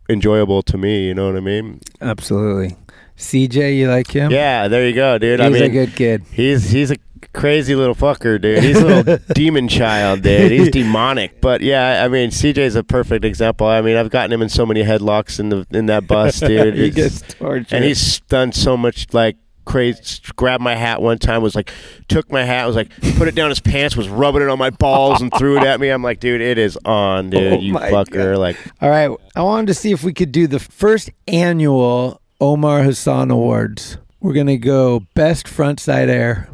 [0.08, 1.06] enjoyable to me.
[1.06, 1.80] You know what I mean?
[2.00, 2.76] Absolutely.
[3.16, 4.30] CJ, you like him?
[4.32, 5.38] Yeah, there you go, dude.
[5.40, 6.24] He's I mean, a good kid.
[6.32, 6.96] He's he's a
[7.34, 8.64] crazy little fucker, dude.
[8.64, 10.50] He's a little demon child, dude.
[10.50, 11.40] He's demonic.
[11.40, 13.66] But yeah, I mean, CJ's a perfect example.
[13.66, 16.74] I mean, I've gotten him in so many headlocks in the in that bus, dude.
[16.74, 17.72] He It's- gets tortured.
[17.72, 20.20] and he's done so much like crazy.
[20.36, 21.72] Grabbed my hat one time, was like,
[22.08, 24.70] took my hat, was like, put it down his pants, was rubbing it on my
[24.70, 25.88] balls, and threw it at me.
[25.88, 27.52] I'm like, dude, it is on, dude.
[27.52, 28.36] Oh you fucker.
[28.38, 32.82] Like, All right, I wanted to see if we could do the first annual Omar
[32.82, 33.98] Hassan Awards.
[34.20, 36.48] We're gonna go best frontside air.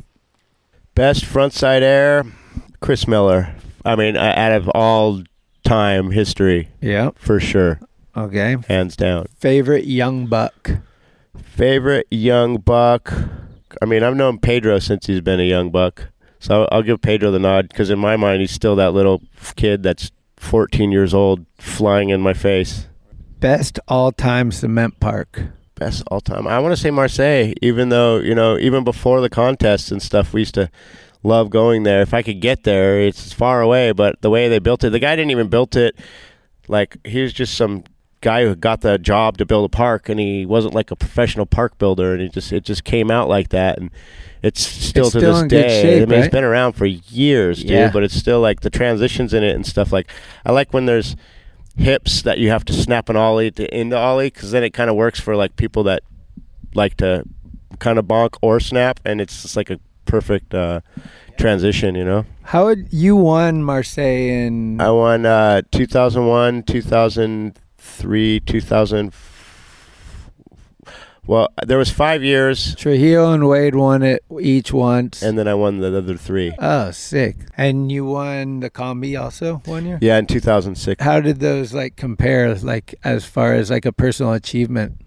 [0.95, 2.25] Best frontside air,
[2.81, 3.55] Chris Miller.
[3.85, 5.23] I mean, out of all
[5.65, 7.11] time history, Yeah.
[7.17, 7.79] for sure,
[8.17, 8.57] Okay.
[8.69, 9.27] hands down.
[9.39, 10.71] Favorite young buck.
[11.43, 13.13] Favorite young buck.
[13.83, 16.09] I mean, I've known Pedro since he's been a young buck,
[16.39, 19.23] so I'll give Pedro the nod because in my mind, he's still that little
[19.57, 22.87] kid that's 14 years old, flying in my face.
[23.41, 25.43] Best all-time cement park.
[25.75, 26.47] Best all time.
[26.49, 30.33] I want to say Marseille, even though you know, even before the contests and stuff,
[30.33, 30.71] we used to
[31.23, 32.01] love going there.
[32.03, 34.99] If I could get there, it's far away, but the way they built it, the
[34.99, 35.97] guy didn't even built it.
[36.67, 37.85] Like he was just some
[38.21, 41.47] guy who got the job to build a park, and he wasn't like a professional
[41.47, 43.91] park builder, and it just it just came out like that, and
[44.43, 45.83] it's still It's to still this day.
[45.83, 46.25] shape, I mean, right?
[46.27, 47.91] it's been around for years, dude, Yeah.
[47.93, 49.93] but it's still like the transitions in it and stuff.
[49.93, 50.09] Like
[50.47, 51.17] I like when there's
[51.77, 54.91] hips that you have to snap an ollie to into ollie because then it kind
[54.91, 56.03] of works for like people that
[56.75, 57.23] like to
[57.79, 60.81] kind of bonk or snap, and it's just like a perfect uh,
[61.37, 62.25] transition, you know.
[62.43, 66.63] How would you won Marseille in I won uh, 2001,
[67.99, 69.13] 2003, 2000.
[71.27, 75.23] Well, there was five years, Trujillo and Wade won it each once.
[75.23, 76.55] and then I won the other three.
[76.59, 77.37] oh, sick.
[77.55, 79.99] And you won the combi also one year?
[80.01, 81.05] Yeah, in 2006.
[81.05, 85.03] How did those like compare like as far as like a personal achievement?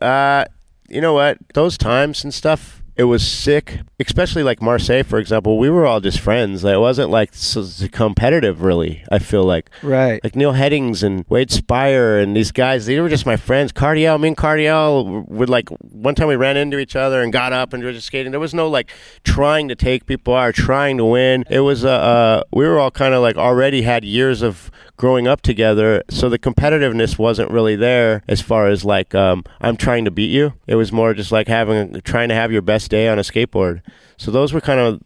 [0.00, 0.44] Uh,
[0.88, 1.38] you know what?
[1.54, 3.80] Those times and stuff, it was sick.
[3.98, 5.58] Especially like Marseille, for example.
[5.58, 6.64] We were all just friends.
[6.64, 9.04] Like, it wasn't like so so competitive, really.
[9.10, 9.70] I feel like.
[9.82, 10.22] Right.
[10.22, 13.72] Like Neil Headings and Wade Speyer and these guys, they were just my friends.
[13.72, 17.52] Cardiel, me and Cardiel would like one time we ran into each other and got
[17.52, 18.30] up and we were just skating.
[18.30, 18.90] There was no like
[19.24, 21.44] trying to take people out or trying to win.
[21.50, 25.26] It was uh, uh we were all kind of like already had years of growing
[25.26, 30.04] up together, so the competitiveness wasn't really there as far as like um I'm trying
[30.04, 30.54] to beat you.
[30.66, 33.82] It was more just like having trying to have your best day on a skateboard.
[34.16, 35.00] So those were kind of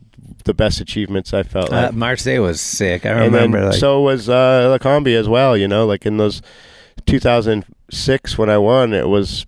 [0.45, 3.05] the best achievements I felt like Uh, Marseille was sick.
[3.07, 5.57] I and remember like so was uh, La Combi as well.
[5.57, 6.43] You know, like in those
[7.07, 9.47] 2006 when I won, it was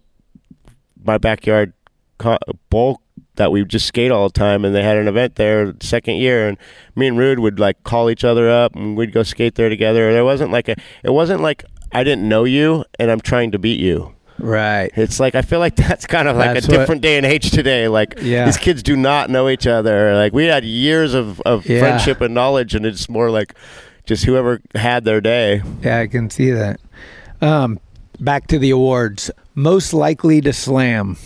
[1.03, 1.73] my backyard
[2.19, 3.01] co- bowl
[3.37, 6.49] that we just skate all the time, and they had an event there second year,
[6.49, 6.59] and
[6.97, 10.13] me and Rude would like call each other up, and we'd go skate there together.
[10.13, 13.59] There wasn't like a, it wasn't like I didn't know you, and I'm trying to
[13.59, 14.15] beat you.
[14.41, 14.91] Right.
[14.97, 17.27] It's like I feel like that's kind of like That's a what- different day and
[17.27, 17.89] age today.
[17.89, 18.45] Like Yeah.
[18.47, 20.15] these kids do not know each other.
[20.15, 21.81] Like we had years of, of Yeah.
[21.81, 23.55] friendship and knowledge, and it's more like
[24.07, 25.63] just whoever had their day.
[25.83, 26.81] Yeah, I can see that.
[27.41, 27.79] Um,
[28.19, 29.31] back to the awards.
[29.55, 31.17] Most likely to slam.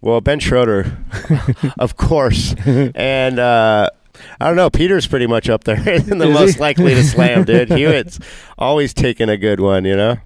[0.00, 0.96] Well, Ben Schroeder,
[1.78, 3.90] of course, and uh,
[4.40, 4.70] I don't know.
[4.70, 6.60] Peter's pretty much up there in the Is most he?
[6.60, 7.70] likely to slam, dude.
[7.70, 8.20] Hewitt's
[8.56, 10.18] always taking a good one, you know.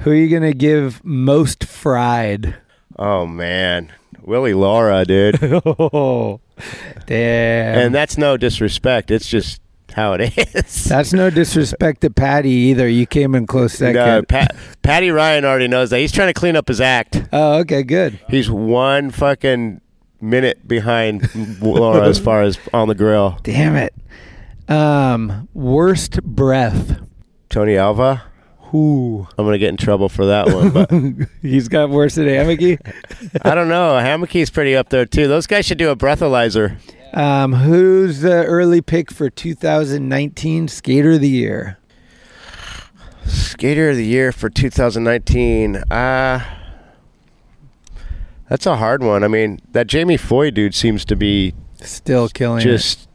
[0.00, 2.54] Who are you gonna give most fried?
[2.98, 3.92] Oh man,
[4.22, 5.38] Willie Lara, dude.
[5.42, 6.40] oh,
[7.06, 7.78] damn.
[7.78, 9.10] and that's no disrespect.
[9.10, 9.60] It's just
[9.94, 10.84] how it is.
[10.84, 12.88] That's no disrespect to Patty either.
[12.88, 13.94] You came in close second.
[13.96, 15.98] No, Pat, Patty Ryan already knows that.
[15.98, 17.22] He's trying to clean up his act.
[17.32, 18.18] oh, okay, good.
[18.28, 19.80] He's one fucking
[20.20, 23.38] minute behind Lara as far as on the grill.
[23.42, 23.94] Damn it.
[24.68, 27.00] Um, worst breath.
[27.48, 28.22] Tony Alva.
[28.70, 29.26] Who?
[29.36, 30.90] I'm gonna get in trouble for that one, but
[31.42, 32.78] He's got worse than Hammeke.
[33.44, 33.98] I don't know.
[34.00, 35.26] Hammeke's pretty up there too.
[35.26, 36.76] Those guys should do a breathalyzer.
[37.12, 41.78] Um, who's the early pick for 2019 Skater of the Year?
[43.26, 45.76] Skater of the year for 2019.
[45.76, 46.44] Uh
[48.48, 49.22] that's a hard one.
[49.22, 53.08] I mean, that Jamie Foy dude seems to be Still killing just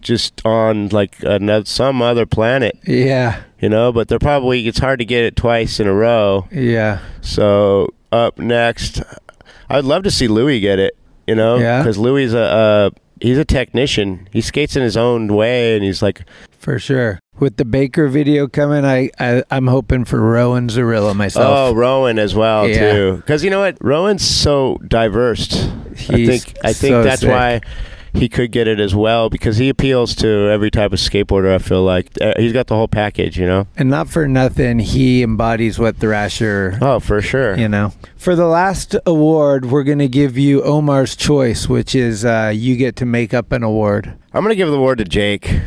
[0.00, 2.78] just on like another some other planet.
[2.86, 3.92] Yeah, you know.
[3.92, 6.46] But they're probably it's hard to get it twice in a row.
[6.52, 7.00] yeah.
[7.20, 9.02] So up next,
[9.68, 10.96] I'd love to see Louis get it.
[11.26, 11.78] You know, Yeah.
[11.78, 12.90] because Louis is a uh,
[13.20, 14.28] he's a technician.
[14.32, 16.22] He skates in his own way, and he's like,
[16.58, 17.20] For sure.
[17.38, 21.70] With the Baker video coming, I, I I'm hoping for Rowan Zorilla myself.
[21.70, 21.74] oh.
[21.74, 22.92] Rowan as well Yeah.
[22.92, 23.16] too.
[23.18, 25.52] Because you know what, Rowan's so diverse.
[26.08, 27.30] I think I think so that's sick.
[27.30, 27.60] why
[28.12, 31.54] he could get it as well because he appeals to every type of skateboarder.
[31.54, 33.38] I feel like Uh, he's got the whole package.
[33.38, 33.66] You know.
[33.76, 36.78] And not for nothing, he embodies what Thrasher.
[36.80, 37.56] Oh, for sure.
[37.56, 37.92] You know.
[38.16, 42.96] For the last award, we're gonna give you Omar's choice, which is uh, you get
[42.96, 44.14] to make up an award.
[44.32, 45.60] I'm gonna give the award to Jake.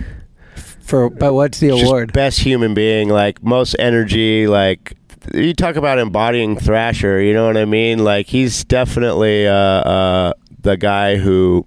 [0.81, 2.13] For but what's the Just award?
[2.13, 4.95] best human being, like most energy, like
[5.33, 8.03] you talk about embodying Thrasher, you know what I mean?
[8.03, 11.65] Like he's definitely uh, uh, the guy who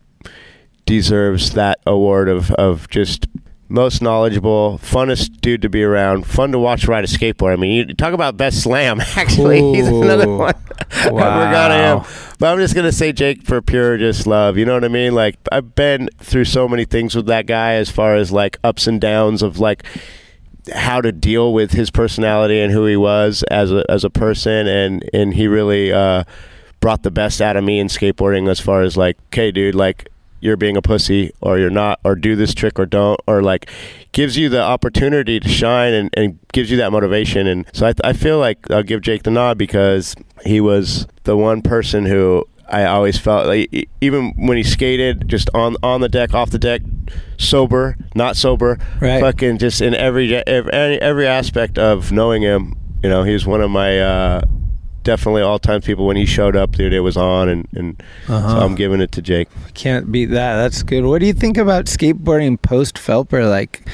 [0.87, 3.27] deserves that award of, of just
[3.69, 7.53] most knowledgeable, funnest dude to be around, fun to watch ride a skateboard.
[7.53, 9.01] I mean, you talk about best slam.
[9.17, 10.39] Actually, he's another Ooh.
[10.39, 10.55] one.
[10.91, 12.13] I forgot him.
[12.39, 14.57] But I'm just gonna say Jake for pure just love.
[14.57, 15.15] You know what I mean?
[15.15, 18.87] Like I've been through so many things with that guy as far as like ups
[18.87, 19.85] and downs of like
[20.73, 24.67] how to deal with his personality and who he was as a as a person
[24.67, 26.25] and and he really uh
[26.81, 30.09] brought the best out of me in skateboarding as far as like okay dude like
[30.47, 33.69] you're being a pussy or you're not or do this trick or don't or like
[34.13, 37.95] gives you the opportunity to shine and, and gives you that motivation and so I,
[38.05, 42.45] I feel like I'll give Jake the nod because he was the one person who
[42.69, 46.59] I always felt like even when he skated just on on the deck off the
[46.59, 46.83] deck
[47.39, 49.21] sober not sober Right.
[49.21, 53.61] fucking just in every every every aspect of knowing him you know he was one
[53.61, 54.41] of my uh
[55.07, 58.49] definitely all time people when he showed up dude it was on and and Uh-huh.
[58.51, 60.57] so I'm giving it to Jake Can't beat that.
[60.57, 61.05] That's good.
[61.05, 63.49] What do you think about skateboarding post Felper?
[63.49, 63.89] Like,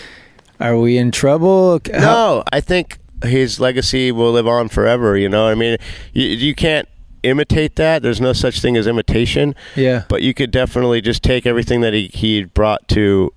[0.58, 1.80] are we in trouble?
[1.92, 5.16] How- No, I think his legacy will live on forever.
[5.16, 5.76] You know, I mean,
[6.12, 6.88] you, you can't
[7.22, 8.02] imitate that.
[8.02, 9.54] There's no such thing as imitation.
[9.76, 10.04] Yeah.
[10.08, 13.32] But you could definitely just take everything that he he brought to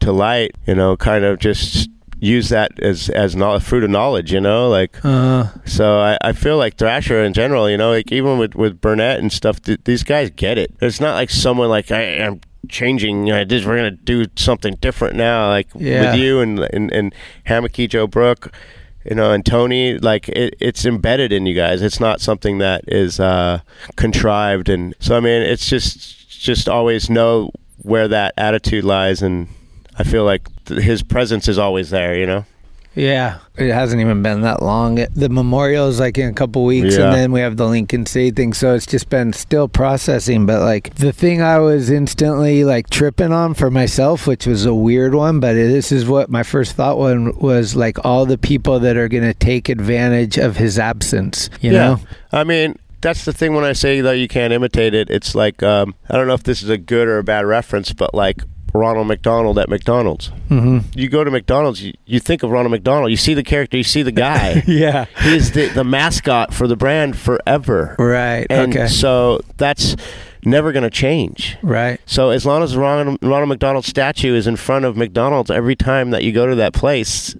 [0.00, 0.50] to light.
[0.66, 1.88] You know, kind of just
[2.20, 4.32] use that as as no, fruit of knowledge.
[4.32, 5.02] You know, like.
[5.04, 8.80] Uh, So I, I feel like Thrasher in general, you know, like even with, with
[8.80, 10.72] Burnett and stuff, th- these guys get it.
[10.80, 13.30] It's not like someone like I am changing.
[13.32, 15.48] I just we're gonna do something different now.
[15.48, 16.12] Like Yeah.
[16.12, 17.14] with you and and and
[17.46, 18.52] Hammeke Joe Brook,
[19.04, 19.96] you know, and Tony.
[19.98, 21.82] Like it, it's embedded in you guys.
[21.82, 23.60] It's not something that is uh,
[23.96, 24.68] contrived.
[24.68, 27.50] And so I mean, it's just just always know
[27.82, 29.48] where that attitude lies, and
[30.00, 32.16] I feel like th- his presence is always there.
[32.18, 32.44] You know.
[32.94, 33.38] yeah.
[33.56, 34.94] It hasn't even been that long.
[35.14, 37.04] The memorial is like in a couple weeks, Yeah.
[37.06, 38.54] and then we have the Lincoln State thing.
[38.54, 40.46] So it's just been still processing.
[40.46, 44.74] But like the thing I was instantly like tripping on for myself, which was a
[44.74, 48.80] weird one, but this is what my first thought one was like all the people
[48.80, 51.50] that are going to take advantage of his absence.
[51.60, 52.00] You know?
[52.32, 55.10] I mean, that's the thing when I say that you can't imitate it.
[55.10, 57.92] It's like um, I don't know if this is a good or a bad reference,
[57.92, 58.42] but like
[58.72, 60.30] Ronald McDonald at McDonald's.
[60.48, 60.98] Mm-hmm.
[60.98, 63.10] You go to McDonald's, you, you think of Ronald McDonald.
[63.10, 64.62] You see the character, you see the guy.
[64.70, 65.06] Yeah.
[65.22, 67.96] He's the, the mascot for the brand forever.
[67.98, 68.46] Right.
[68.48, 68.86] And okay.
[68.86, 69.96] so that's
[70.44, 71.56] never going to change.
[71.62, 72.00] Right.
[72.06, 76.10] So as long as Ronald, Ronald McDonald statue is in front of McDonald's every time
[76.10, 77.34] that you go to that place,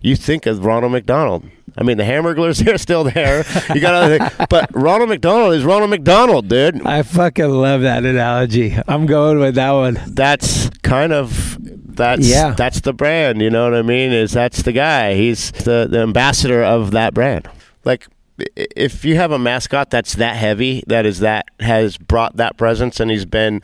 [0.00, 1.44] you think of Ronald McDonald.
[1.78, 3.44] I mean, the Hamburglers they're still there.
[3.74, 6.86] You got, other, but Ronald McDonald is Ronald McDonald, dude.
[6.86, 8.76] I fucking love that analogy.
[8.88, 10.00] I'm going with that one.
[10.06, 12.54] That's kind of that's Yeah.
[12.54, 13.40] that's the brand.
[13.42, 14.12] You know what I mean?
[14.12, 15.14] Is that's the guy?
[15.14, 17.48] He's the the ambassador of that brand.
[17.84, 18.06] Like
[18.38, 23.00] if you have a mascot that's that heavy, that is that has brought that presence,
[23.00, 23.62] and he's been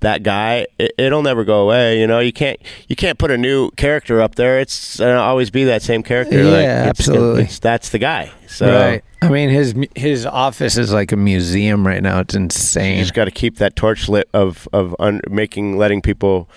[0.00, 2.00] that guy, it, it'll never go away.
[2.00, 2.58] You know, you can't
[2.88, 4.58] you can't put a new character up there.
[4.60, 6.38] It's always be that same character.
[6.42, 7.42] Yeah, Like, it's- absolutely.
[7.42, 8.30] it's- that's the guy.
[8.48, 9.04] So right.
[9.22, 12.18] I mean, his his office is like a museum right now.
[12.20, 12.98] It's you insane.
[12.98, 16.48] just got to keep that torch lit of of un- making letting people.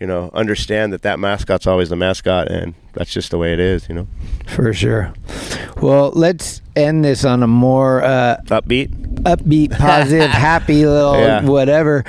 [0.00, 3.60] You know, understand that that mascot's always the mascot, and that's just the way it
[3.60, 3.86] is.
[3.88, 4.06] You know,
[4.46, 5.12] For sure.
[5.82, 8.88] Well, let's end this on a more uh, upbeat,
[9.24, 11.44] upbeat, positive, happy little Yeah.
[11.44, 12.04] whatever.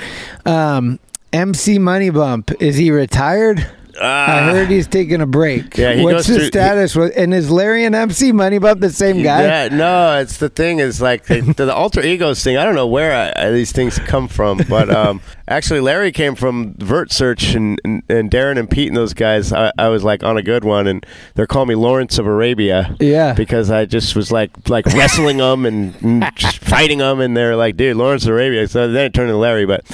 [0.45, 0.99] Um,
[1.33, 3.69] MC Money Bump is he retired?
[4.01, 5.65] I heard he's taking a break.
[5.77, 5.81] Ah.
[5.81, 6.95] Yeah, he What's the through- status?
[6.95, 9.43] with and is Larry and MC Money Bump the same guy?
[9.43, 12.57] Yeah, no, it's the thing is like the, the alter egos thing.
[12.57, 15.21] I don't know where I, I- these things come from, but um,
[15.51, 19.51] actually, Larry came from Vert Search and, and, and Darren and Pete and those guys.
[19.53, 22.95] I, I was like on a good one, and they're calling me Lawrence of Arabia.
[22.99, 23.33] Yeah.
[23.33, 27.55] because I just was like like wrestling them and, and just fighting them, and they're
[27.55, 28.67] like, dude, Lawrence of Arabia.
[28.67, 29.85] So then it turned to Larry, but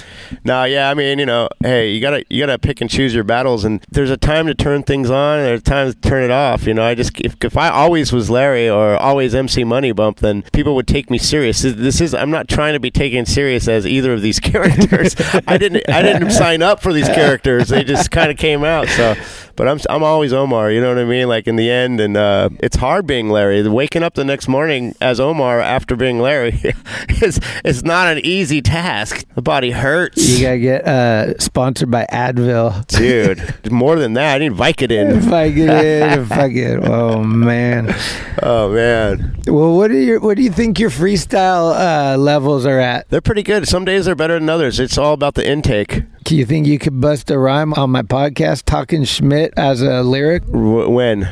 [0.43, 3.24] no, yeah, I mean, you know, hey, you gotta you gotta pick and choose your
[3.24, 6.24] battles, and there's a time to turn things on, and there's a time to turn
[6.24, 6.66] it off.
[6.68, 10.20] You know, I just if, if I always was Larry or always MC Money Bump,
[10.20, 11.62] then people would take me serious.
[11.62, 15.16] This- This is I'm not trying to be taken serious as either of these characters.
[15.48, 17.70] I didn't I didn't sign up for these characters.
[17.70, 18.88] They just kind of came out.
[18.89, 19.16] So,
[19.56, 20.72] but I'm I'm always Omar.
[20.72, 21.28] You know what I mean?
[21.28, 23.68] Like in the end, and uh, it's hard being Larry.
[23.68, 26.60] Waking up the next morning as Omar after being Larry
[27.22, 29.26] is is not an easy task.
[29.36, 30.28] The body hurts.
[30.28, 32.86] You gotta get uh, sponsored by Advil.
[32.88, 35.20] Dude, more than that, I need Vicodin.
[35.22, 37.95] Vicodin, I get it, if I get, oh man.
[38.43, 42.80] Oh man, Well, what are your, what do you think your freestyle uh, levels are
[42.80, 43.10] at?
[43.10, 43.68] they're pretty good.
[43.68, 44.80] Some days they're better than others.
[44.80, 46.03] It's all about the intake.
[46.25, 50.03] Do you think you could bust a rhyme on my podcast, talking Schmidt as a
[50.03, 51.29] lyric W- when?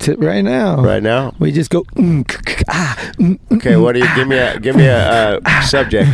[0.00, 0.80] to, right now?
[0.82, 1.34] Right now?
[1.38, 1.82] We just go.
[1.96, 5.38] mm, k- ah, mm, mm, Okay, what do you give me a give me a
[5.44, 6.08] uh, subject?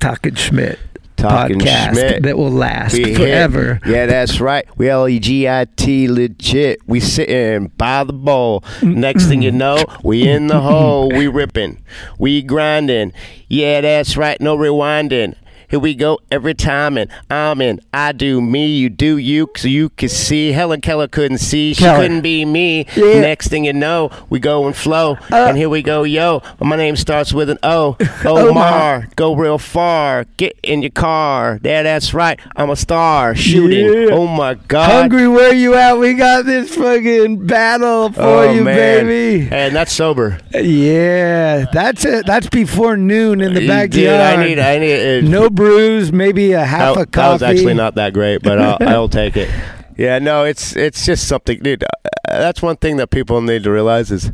[0.00, 0.78] Talking Schmidt
[1.16, 2.22] Talking podcast Schmidt.
[2.24, 3.16] that will last We hit.
[3.16, 3.78] forever.
[3.86, 4.66] Yeah, that's right.
[4.76, 6.80] We L E G I T legit.
[6.88, 8.64] We sitting by the bowl.
[8.82, 11.08] Next thing you know, we in the hole.
[11.08, 11.82] We ripping.
[12.18, 13.12] We grinding.
[13.48, 14.40] Yeah, that's right.
[14.40, 15.36] No rewinding.
[15.72, 17.80] Here we go every time, and I'm in.
[17.94, 20.52] I do me, you do you, so you can see.
[20.52, 22.02] Helen Keller couldn't see, she Keller.
[22.02, 22.84] couldn't be me.
[22.94, 23.20] Yeah.
[23.22, 25.46] Next thing you know, we go and flow, Uh.
[25.48, 26.42] and here we go, yo.
[26.60, 27.96] My name starts with an O.
[28.26, 29.08] Omar.
[29.16, 30.26] Go real far.
[30.36, 31.58] Get in your car.
[31.62, 32.38] Yeah, that's right.
[32.54, 33.86] I'm a star shooting.
[33.86, 34.14] Yeah.
[34.14, 34.90] Oh my God.
[34.90, 35.94] Hungry, where you at?
[35.98, 39.06] We got this fucking battle for Oh, you, man.
[39.06, 39.48] baby.
[39.50, 40.38] And that's sober.
[40.52, 42.26] Yeah, that's it.
[42.26, 43.90] That's before noon in the backyard.
[43.90, 44.10] Dude.
[44.10, 44.58] I need.
[44.58, 45.24] I need.
[45.24, 47.10] uh, no brews, maybe a half that, a coffee.
[47.22, 49.48] that was actually not that great, but I'll, I'll take it.
[49.96, 51.84] Yeah, no, it's it's just something, dude.
[51.84, 51.88] uh,
[52.26, 54.32] That's one thing that people need to realize is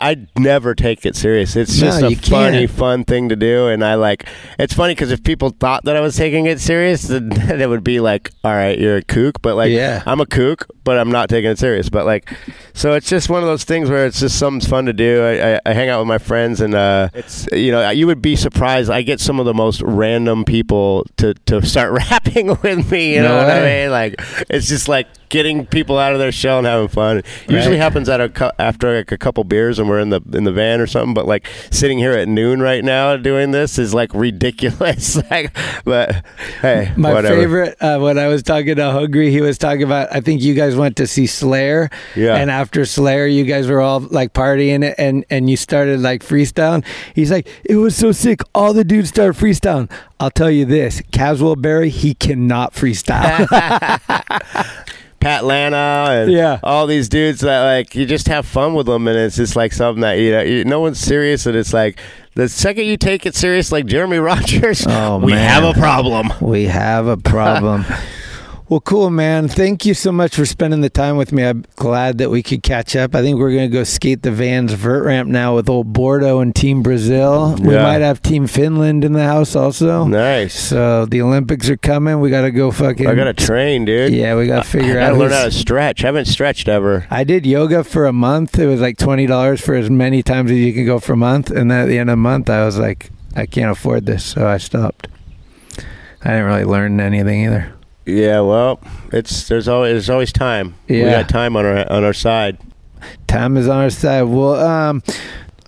[0.00, 1.56] I never take it serious.
[1.56, 2.70] It's No, just a funny, can't.
[2.70, 4.26] fun thing to do, and I like.
[4.58, 7.30] It's funny because if people thought that I was taking it serious, then
[7.60, 10.02] it would be like, "All right, you're a kook," but like, Yeah.
[10.06, 11.88] I'm a kook, but I'm not taking it serious.
[11.90, 12.32] But like,
[12.72, 15.22] so it's just one of those things where it's just something's fun to do.
[15.22, 18.22] I, I, I hang out with my friends, and uh, it's you know you would
[18.22, 18.90] be surprised.
[18.90, 23.14] I get some of the most random people to to start rapping with me.
[23.16, 23.90] You No know what I mean?
[23.90, 24.14] Like
[24.48, 27.18] it's just like getting people out of their shell and having fun.
[27.18, 27.82] It usually Right.
[27.82, 30.52] happens at a cou- after like a couple beers and we're in the in the
[30.52, 31.14] van or something.
[31.14, 35.16] But like sitting here at noon right now doing this is like ridiculous.
[35.30, 36.24] like, but
[36.60, 37.34] hey, My whatever.
[37.36, 40.08] favorite, uh, when I was talking to Hungry, he was talking about.
[40.14, 42.34] I think you guys went to see Slayer, Yeah.
[42.36, 46.22] And after Slayer, you guys were all like partying it, and and you started like
[46.22, 46.84] freestyling.
[47.14, 48.40] He's like, it was so sick.
[48.54, 49.90] All the dudes started freestyling.
[50.18, 53.46] I'll tell you this, Caswell Berry, he cannot freestyle.
[55.20, 56.58] Pat Lana and Yeah.
[56.62, 59.72] all these dudes that like you just have fun with them and it's just like
[59.72, 61.98] something that you know you, no one's serious and it's like
[62.34, 65.48] the second you take it serious like Jeremy Rogers Oh, we man.
[65.62, 67.84] have a problem we have a problem.
[68.70, 69.48] well, cool, man.
[69.48, 71.44] Thank you so much for spending the time with me.
[71.44, 73.16] I'm glad that we could catch up.
[73.16, 76.38] I think we're going to go skate the Vans vert ramp now with old Bordeaux
[76.38, 77.56] and Team Brazil.
[77.58, 80.06] We might have Team Finland in the house also.
[80.06, 82.20] nice So the Olympics are coming.
[82.20, 83.08] We got to go fucking.
[83.08, 85.18] I gotta train dude Yeah, we got to figure I gotta out.
[85.18, 88.56] learn how to stretch I haven't stretched ever I did yoga for a month.
[88.56, 91.16] It was like twenty dollars for as many times as you can go for a
[91.16, 91.50] month.
[91.50, 94.24] And then at the end of the month, I was like, I can't afford this,
[94.24, 95.08] so I stopped.
[96.22, 97.74] I didn't really learn anything either.
[98.06, 98.80] Yeah well
[99.12, 102.58] it's there's always there's always time we got time on our on our side
[103.26, 104.22] Time is on our side.
[104.24, 105.02] Well, um,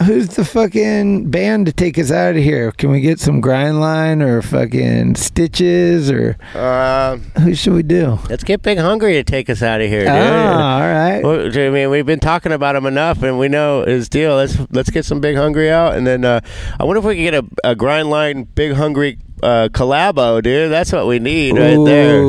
[0.04, 2.72] who's the fucking band to take us out of here?
[2.72, 8.18] Can we get some Grindline or fucking stitches or Um, who should we do?
[8.28, 10.10] let's get Big Hungry to take us out of here, dude.
[10.10, 11.22] Ah, all right.
[11.24, 14.36] Well, I mean, we've been talking about him enough, and we know his deal.
[14.36, 16.40] Let's let's get some Big Hungry out, and then uh,
[16.78, 20.70] I wonder if we could get a, a Grindline Big Hungry uh, collabo, dude.
[20.70, 22.22] That's what we need right there.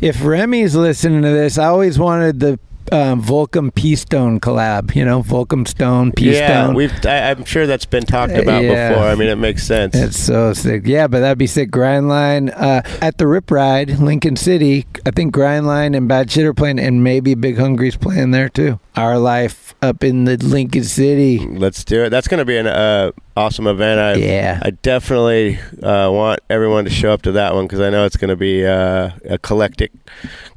[0.00, 2.58] If Remy's listening to this, I always wanted the
[2.92, 4.94] um, Volcom P Stone collab.
[4.94, 6.92] You know, Volcom Stone, P yeah, we've.
[7.06, 8.90] I, I'm sure that's been talked about Yeah.
[8.90, 9.04] before.
[9.06, 9.94] I mean, it makes sense.
[9.94, 10.82] It's so sick.
[10.84, 11.70] Yeah, but that'd be sick.
[11.70, 14.86] Grindline uh, at the Rip Ride, Lincoln City.
[15.06, 18.78] I think Grindline and Bad Shit are playing, and maybe Big Hungry's playing there too.
[18.96, 21.38] Our life up in the Lincoln City.
[21.40, 22.10] Let's do it.
[22.10, 24.00] That's going to be an uh, awesome event.
[24.00, 24.60] I, Yeah.
[24.62, 28.16] I definitely uh, want everyone to show up to that one because I know it's
[28.16, 29.90] going to be uh, a collective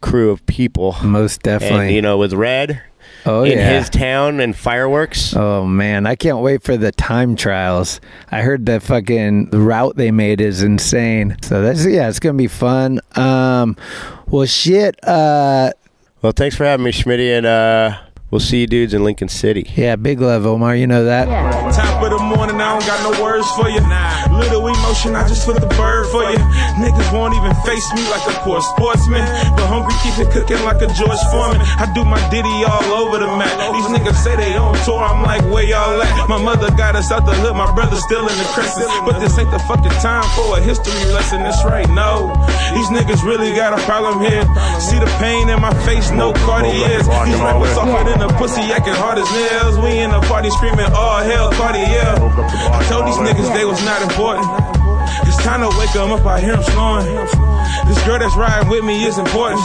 [0.01, 0.95] crew of people.
[1.03, 1.87] Most definitely.
[1.87, 2.81] And you know, with Red
[3.25, 3.77] Oh in yeah.
[3.77, 5.35] his town and fireworks.
[5.35, 7.99] Oh man, I can't wait for the time trials.
[8.31, 11.35] I heard the fucking route they made is insane.
[11.41, 13.01] So that's yeah, it's gonna be fun.
[13.15, 13.75] Um,
[14.27, 14.97] well, shit.
[15.03, 15.71] Uh,
[16.21, 17.97] Well, thanks for having me, Schmitty, and uh,
[18.31, 19.65] we'll see you dudes in Lincoln City.
[19.75, 20.75] yeah, big love, Omar.
[20.75, 21.25] You know that.
[21.73, 23.81] Top of the morning, I don't got no words for you.
[24.37, 26.37] Little emotion, I just flip the bird for you.
[26.77, 29.23] Niggas won't even face me like a poor sportsman.
[29.55, 31.61] But hungry, keep it cooking like a George Foreman.
[31.61, 33.51] I do my ditty all over the map.
[33.73, 36.29] These niggas say they on tour, I'm like, where y'all at?
[36.29, 38.87] My mother got us out the hood, my brother still in the crescent.
[39.05, 42.29] But this ain't the fucking time for a history lesson, that's right, no.
[42.75, 44.43] These niggas really got a problem here.
[44.79, 47.07] See the pain in my face, no Cartiers.
[47.07, 49.77] These rappers softer than a pussy, acting hard as nails.
[49.79, 52.15] We in the party screaming, all hell, Cartier.
[52.73, 54.76] I told these niggas they was not important.
[55.27, 57.07] It's time to wake 'em up, I hear 'em snoring.
[57.87, 59.61] This girl that's riding with me is important.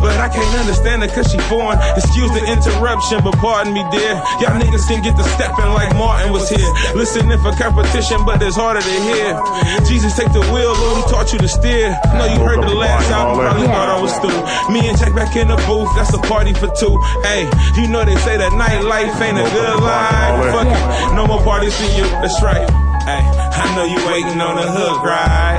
[0.00, 1.78] But I can't understand it cause she foreign.
[1.96, 4.14] Excuse the interruption, but pardon me, dear.
[4.40, 6.70] Y'all niggas can get the stepping like Martin was here.
[6.94, 9.38] Listening for competition, but it's harder to hear.
[9.86, 11.96] Jesus, take the wheel, Lord, he taught you to steer.
[12.14, 14.72] Know you heard the last album, probably thought I was through.
[14.72, 16.94] Me and Jack back in the booth, that's a party for two.
[17.22, 20.52] Hey, you know they say that nightlife ain't a good life.
[20.52, 22.68] Fuck it, no more parties for you, that's right.
[23.02, 25.58] Hey, I know you waiting on the hook, right?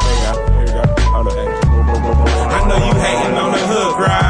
[0.00, 0.84] Here you go, here you go.
[1.12, 1.36] Hold on.
[1.36, 4.29] I know you hating on the hook, right?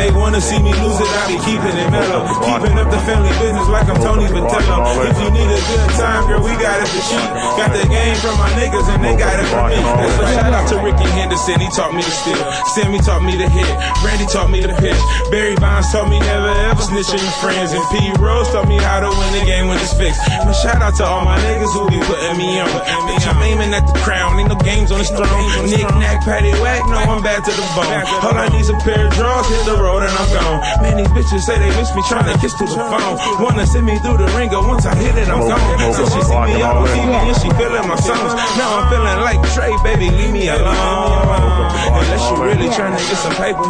[0.00, 2.24] They wanna see me lose it, I be keeping it mellow.
[2.40, 4.80] Keeping up the family business like I'm Tony Vitello.
[5.04, 7.28] If you need a good time, girl, we got it for cheap.
[7.60, 9.76] Got the game from my niggas and they got it from me.
[9.76, 12.40] That's a shout out to Ricky Henderson, he taught me to steal.
[12.72, 13.68] Sammy taught me to hit.
[14.00, 14.96] Randy taught me to pitch.
[15.28, 17.76] Barry Bonds taught me never ever snitch on your friends.
[17.76, 18.00] And P.
[18.16, 20.24] Rose taught me how to win the game when it's fixed.
[20.32, 22.72] And shout out to all my niggas who be putting me on.
[23.04, 25.28] Bitch, I'm aiming at the crown, ain't no games on this throne.
[25.68, 28.00] Nick, knack, patty, whack, no, I'm back to the bone.
[28.24, 30.60] All I need's a pair of drawers, hit the road and I'm gone.
[30.82, 33.18] Man, these bitches say they miss me trying to kiss through the phone.
[33.42, 35.94] Wanna send me through the ringer, once I hit it, I'm gone.
[35.94, 38.32] So she see me on TV and she feeling my songs.
[38.54, 41.74] Now I'm feeling like Trey, baby, leave me alone.
[41.90, 43.62] Unless you really trying to get some paper.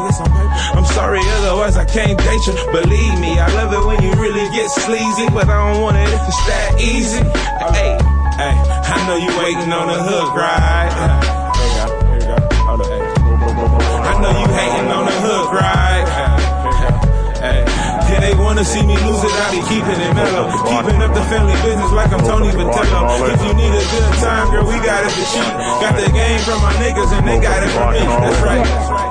[0.76, 2.54] I'm sorry, otherwise I can't date you.
[2.72, 6.08] Believe me, I love it when you really get sleazy, but I don't want it
[6.08, 7.22] if it's that easy.
[7.72, 7.96] Hey,
[8.36, 10.90] hey, I know you waiting on the hook, right?
[11.56, 12.36] Here you go, here you go.
[12.66, 13.20] Hold on, hey.
[13.40, 15.79] I know you hating on the hook, right?
[18.20, 20.52] Yeah, they wanna see me lose it, I be keeping it mellow.
[20.68, 23.32] Keeping up the family business like I'm Tony Vitello.
[23.32, 25.52] If you need a good time, girl, we got it for cheap.
[25.80, 28.00] Got the game from my niggas and they got it from me.
[28.00, 28.64] That's right.
[28.64, 29.09] That's right.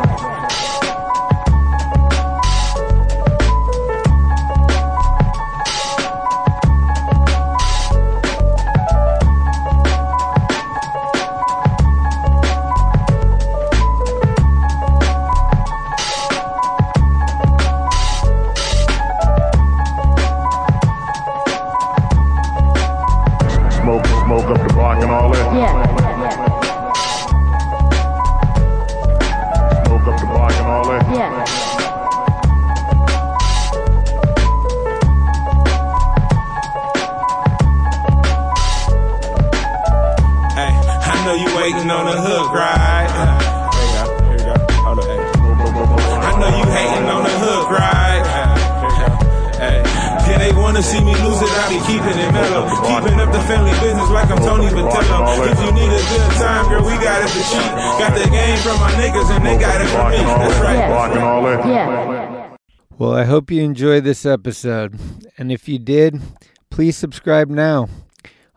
[63.49, 64.99] Hope you enjoyed this episode.
[65.39, 66.21] And if you did,
[66.69, 67.89] please subscribe now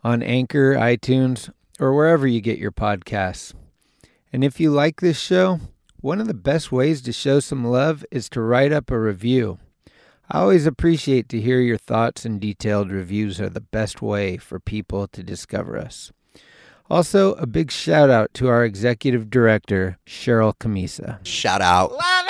[0.03, 3.55] on Anchor, iTunes, or wherever you get your podcasts.
[4.31, 5.59] And if you like this show,
[5.99, 9.57] one of the best ways to show some love is to write up a review.
[10.29, 14.59] I always appreciate to hear your thoughts and detailed reviews are the best way for
[14.59, 16.11] people to discover us.
[16.87, 21.19] Also, a big shout out to our executive director, Cheryl Camisa.
[21.23, 21.93] Shout out.
[21.93, 22.27] Love